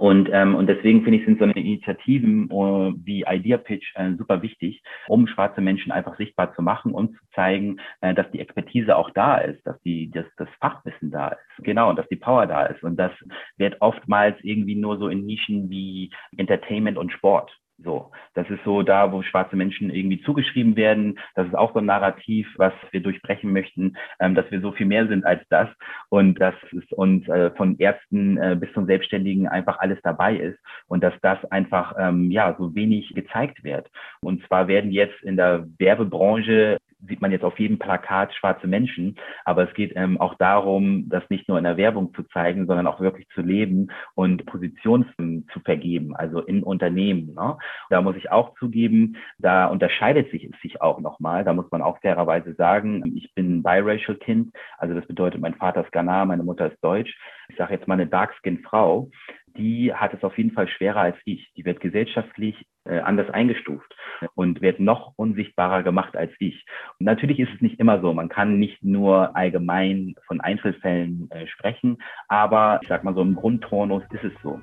Und, 0.00 0.30
ähm, 0.32 0.54
und 0.54 0.66
deswegen 0.66 1.02
finde 1.02 1.18
ich, 1.18 1.26
sind 1.26 1.38
so 1.38 1.44
eine 1.44 1.52
Initiativen 1.52 2.50
uh, 2.50 2.90
wie 3.04 3.22
Idea 3.28 3.58
Pitch 3.58 3.92
äh, 3.96 4.14
super 4.16 4.40
wichtig, 4.40 4.82
um 5.08 5.26
schwarze 5.26 5.60
Menschen 5.60 5.92
einfach 5.92 6.16
sichtbar 6.16 6.54
zu 6.54 6.62
machen 6.62 6.92
und 6.92 7.12
zu 7.18 7.20
zeigen, 7.34 7.76
äh, 8.00 8.14
dass 8.14 8.30
die 8.30 8.40
Expertise 8.40 8.96
auch 8.96 9.10
da 9.10 9.36
ist, 9.36 9.60
dass 9.66 9.78
die, 9.82 10.10
dass 10.10 10.24
das 10.38 10.48
Fachwissen 10.58 11.10
da 11.10 11.28
ist. 11.28 11.64
Genau, 11.64 11.90
und 11.90 11.96
dass 11.96 12.08
die 12.08 12.16
Power 12.16 12.46
da 12.46 12.64
ist. 12.64 12.82
Und 12.82 12.96
das 12.96 13.12
wird 13.58 13.76
oftmals 13.80 14.38
irgendwie 14.42 14.74
nur 14.74 14.96
so 14.96 15.08
in 15.08 15.26
Nischen 15.26 15.68
wie 15.68 16.10
Entertainment 16.34 16.96
und 16.96 17.12
Sport 17.12 17.54
so, 17.82 18.10
das 18.34 18.48
ist 18.50 18.62
so 18.64 18.82
da, 18.82 19.12
wo 19.12 19.22
schwarze 19.22 19.56
Menschen 19.56 19.90
irgendwie 19.90 20.22
zugeschrieben 20.22 20.76
werden. 20.76 21.18
Das 21.34 21.46
ist 21.46 21.54
auch 21.54 21.72
so 21.72 21.78
ein 21.78 21.86
Narrativ, 21.86 22.46
was 22.56 22.72
wir 22.90 23.02
durchbrechen 23.02 23.52
möchten, 23.52 23.96
ähm, 24.18 24.34
dass 24.34 24.50
wir 24.50 24.60
so 24.60 24.72
viel 24.72 24.86
mehr 24.86 25.06
sind 25.06 25.24
als 25.24 25.42
das 25.48 25.68
und 26.08 26.40
dass 26.40 26.54
es 26.76 26.92
uns 26.92 27.26
äh, 27.28 27.50
von 27.52 27.78
Ärzten 27.78 28.36
äh, 28.38 28.56
bis 28.58 28.72
zum 28.72 28.86
Selbstständigen 28.86 29.48
einfach 29.48 29.78
alles 29.78 29.98
dabei 30.02 30.36
ist 30.36 30.58
und 30.86 31.02
dass 31.02 31.14
das 31.22 31.44
einfach 31.46 31.94
ähm, 31.98 32.30
ja 32.30 32.54
so 32.58 32.74
wenig 32.74 33.14
gezeigt 33.14 33.64
wird. 33.64 33.88
Und 34.20 34.44
zwar 34.46 34.68
werden 34.68 34.90
jetzt 34.90 35.22
in 35.22 35.36
der 35.36 35.66
Werbebranche 35.78 36.78
sieht 37.08 37.20
man 37.20 37.32
jetzt 37.32 37.44
auf 37.44 37.58
jedem 37.58 37.78
Plakat 37.78 38.34
schwarze 38.34 38.66
Menschen, 38.66 39.16
aber 39.44 39.68
es 39.68 39.74
geht 39.74 39.92
ähm, 39.96 40.20
auch 40.20 40.34
darum, 40.34 41.08
das 41.08 41.22
nicht 41.30 41.48
nur 41.48 41.58
in 41.58 41.64
der 41.64 41.76
Werbung 41.76 42.12
zu 42.14 42.22
zeigen, 42.24 42.66
sondern 42.66 42.86
auch 42.86 43.00
wirklich 43.00 43.28
zu 43.34 43.42
leben 43.42 43.88
und 44.14 44.46
Positionen 44.46 45.46
zu 45.52 45.60
vergeben, 45.60 46.14
also 46.14 46.40
in 46.40 46.62
Unternehmen. 46.62 47.34
Ne? 47.34 47.56
Da 47.88 48.02
muss 48.02 48.16
ich 48.16 48.30
auch 48.30 48.54
zugeben, 48.58 49.16
da 49.38 49.66
unterscheidet 49.66 50.30
sich 50.30 50.44
es 50.44 50.60
sich 50.60 50.80
auch 50.80 51.00
nochmal. 51.00 51.44
Da 51.44 51.52
muss 51.52 51.70
man 51.70 51.82
auch 51.82 51.98
fairerweise 52.00 52.54
sagen, 52.54 53.16
ich 53.16 53.34
bin 53.34 53.58
ein 53.58 53.62
biracial 53.62 54.16
Kind, 54.16 54.52
also 54.78 54.94
das 54.94 55.06
bedeutet, 55.06 55.40
mein 55.40 55.54
Vater 55.54 55.84
ist 55.84 55.92
Ghana, 55.92 56.24
meine 56.24 56.42
Mutter 56.42 56.70
ist 56.70 56.82
Deutsch. 56.82 57.16
Ich 57.48 57.56
sage 57.56 57.74
jetzt 57.74 57.88
mal 57.88 57.94
eine 57.94 58.06
Dark-Skin-Frau, 58.06 59.10
die 59.56 59.92
hat 59.94 60.14
es 60.14 60.22
auf 60.22 60.36
jeden 60.36 60.52
Fall 60.52 60.68
schwerer 60.68 61.00
als 61.00 61.16
ich. 61.24 61.52
Die 61.56 61.64
wird 61.64 61.80
gesellschaftlich 61.80 62.66
äh, 62.84 63.00
anders 63.00 63.30
eingestuft 63.30 63.94
und 64.34 64.60
wird 64.60 64.80
noch 64.80 65.12
unsichtbarer 65.16 65.82
gemacht 65.82 66.16
als 66.16 66.32
ich. 66.38 66.64
Und 66.98 67.06
natürlich 67.06 67.38
ist 67.38 67.52
es 67.54 67.60
nicht 67.60 67.78
immer 67.80 68.00
so. 68.00 68.12
Man 68.12 68.28
kann 68.28 68.58
nicht 68.58 68.82
nur 68.82 69.36
allgemein 69.36 70.14
von 70.26 70.40
Einzelfällen 70.40 71.30
äh, 71.30 71.46
sprechen, 71.46 71.98
aber 72.28 72.80
ich 72.82 72.88
sag 72.88 73.04
mal 73.04 73.14
so 73.14 73.22
im 73.22 73.34
Grundtonus 73.34 74.02
ist 74.10 74.24
es 74.24 74.32
so. 74.42 74.60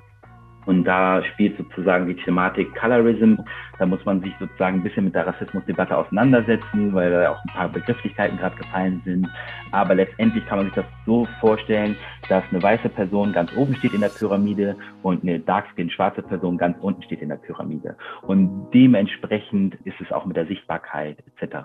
Und 0.66 0.84
da 0.84 1.22
spielt 1.24 1.56
sozusagen 1.56 2.06
die 2.06 2.16
Thematik 2.16 2.74
Colorism. 2.74 3.36
Da 3.78 3.86
muss 3.86 4.04
man 4.04 4.20
sich 4.20 4.32
sozusagen 4.38 4.78
ein 4.78 4.82
bisschen 4.82 5.04
mit 5.04 5.14
der 5.14 5.26
Rassismusdebatte 5.26 5.96
auseinandersetzen, 5.96 6.92
weil 6.92 7.10
da 7.10 7.30
auch 7.30 7.42
ein 7.44 7.54
paar 7.54 7.68
Begrifflichkeiten 7.68 8.38
gerade 8.38 8.56
gefallen 8.56 9.00
sind. 9.04 9.28
Aber 9.70 9.94
letztendlich 9.94 10.44
kann 10.46 10.58
man 10.58 10.66
sich 10.66 10.74
das 10.74 10.84
so 11.06 11.26
vorstellen, 11.40 11.96
dass 12.28 12.44
eine 12.50 12.62
weiße 12.62 12.88
Person 12.88 13.32
ganz 13.32 13.50
oben 13.56 13.74
steht 13.76 13.94
in 13.94 14.00
der 14.00 14.08
Pyramide 14.08 14.76
und 15.02 15.22
eine 15.22 15.38
dark-skin 15.40 15.90
schwarze 15.90 16.22
Person 16.22 16.58
ganz 16.58 16.76
unten 16.80 17.02
steht 17.02 17.22
in 17.22 17.28
der 17.28 17.36
Pyramide. 17.36 17.96
Und 18.22 18.70
dementsprechend 18.72 19.76
ist 19.84 20.00
es 20.00 20.12
auch 20.12 20.26
mit 20.26 20.36
der 20.36 20.46
Sichtbarkeit 20.46 21.18
etc. 21.40 21.56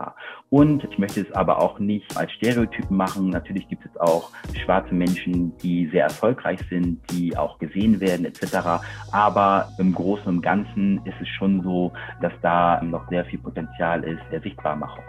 Und 0.49 0.84
ich 0.84 0.97
möchte 0.97 1.21
es 1.21 1.32
aber 1.34 1.62
auch 1.62 1.79
nicht 1.79 2.15
als 2.17 2.32
Stereotypen 2.34 2.95
machen. 2.95 3.29
Natürlich 3.29 3.67
gibt 3.67 3.86
es 3.86 3.99
auch 3.99 4.32
schwarze 4.63 4.93
Menschen, 4.93 5.58
die 5.58 5.88
sehr 5.88 6.03
erfolgreich 6.03 6.60
sind, 6.69 7.01
die 7.12 7.36
auch 7.36 7.60
gesehen 7.60 7.99
werden 7.99 8.25
etc. 8.25 8.82
Aber 9.12 9.69
im 9.77 9.93
Großen 9.93 10.27
und 10.27 10.41
Ganzen 10.41 10.99
ist 11.06 11.15
es 11.21 11.29
schon 11.29 11.62
so, 11.62 11.93
dass 12.21 12.34
da 12.41 12.82
noch 12.82 13.08
sehr 13.10 13.23
viel 13.25 13.39
Potenzial 13.39 14.03
ist 14.03 14.21
der 14.32 14.41
Sichtbarmachung. 14.41 15.03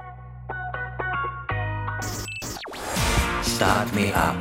Start 3.43 3.95
Me 3.95 4.15
Up. 4.15 4.37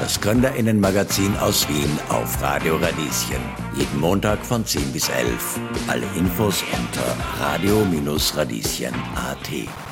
Das 0.00 0.18
Gründerinnenmagazin 0.20 1.36
aus 1.38 1.68
Wien 1.68 1.98
auf 2.08 2.42
Radio 2.42 2.76
Radieschen. 2.76 3.42
Jeden 3.76 4.00
Montag 4.00 4.44
von 4.44 4.64
10 4.64 4.92
bis 4.92 5.08
11. 5.08 5.60
Alle 5.86 6.06
Infos 6.16 6.64
unter 6.72 7.14
radio-radieschen.at. 7.40 9.91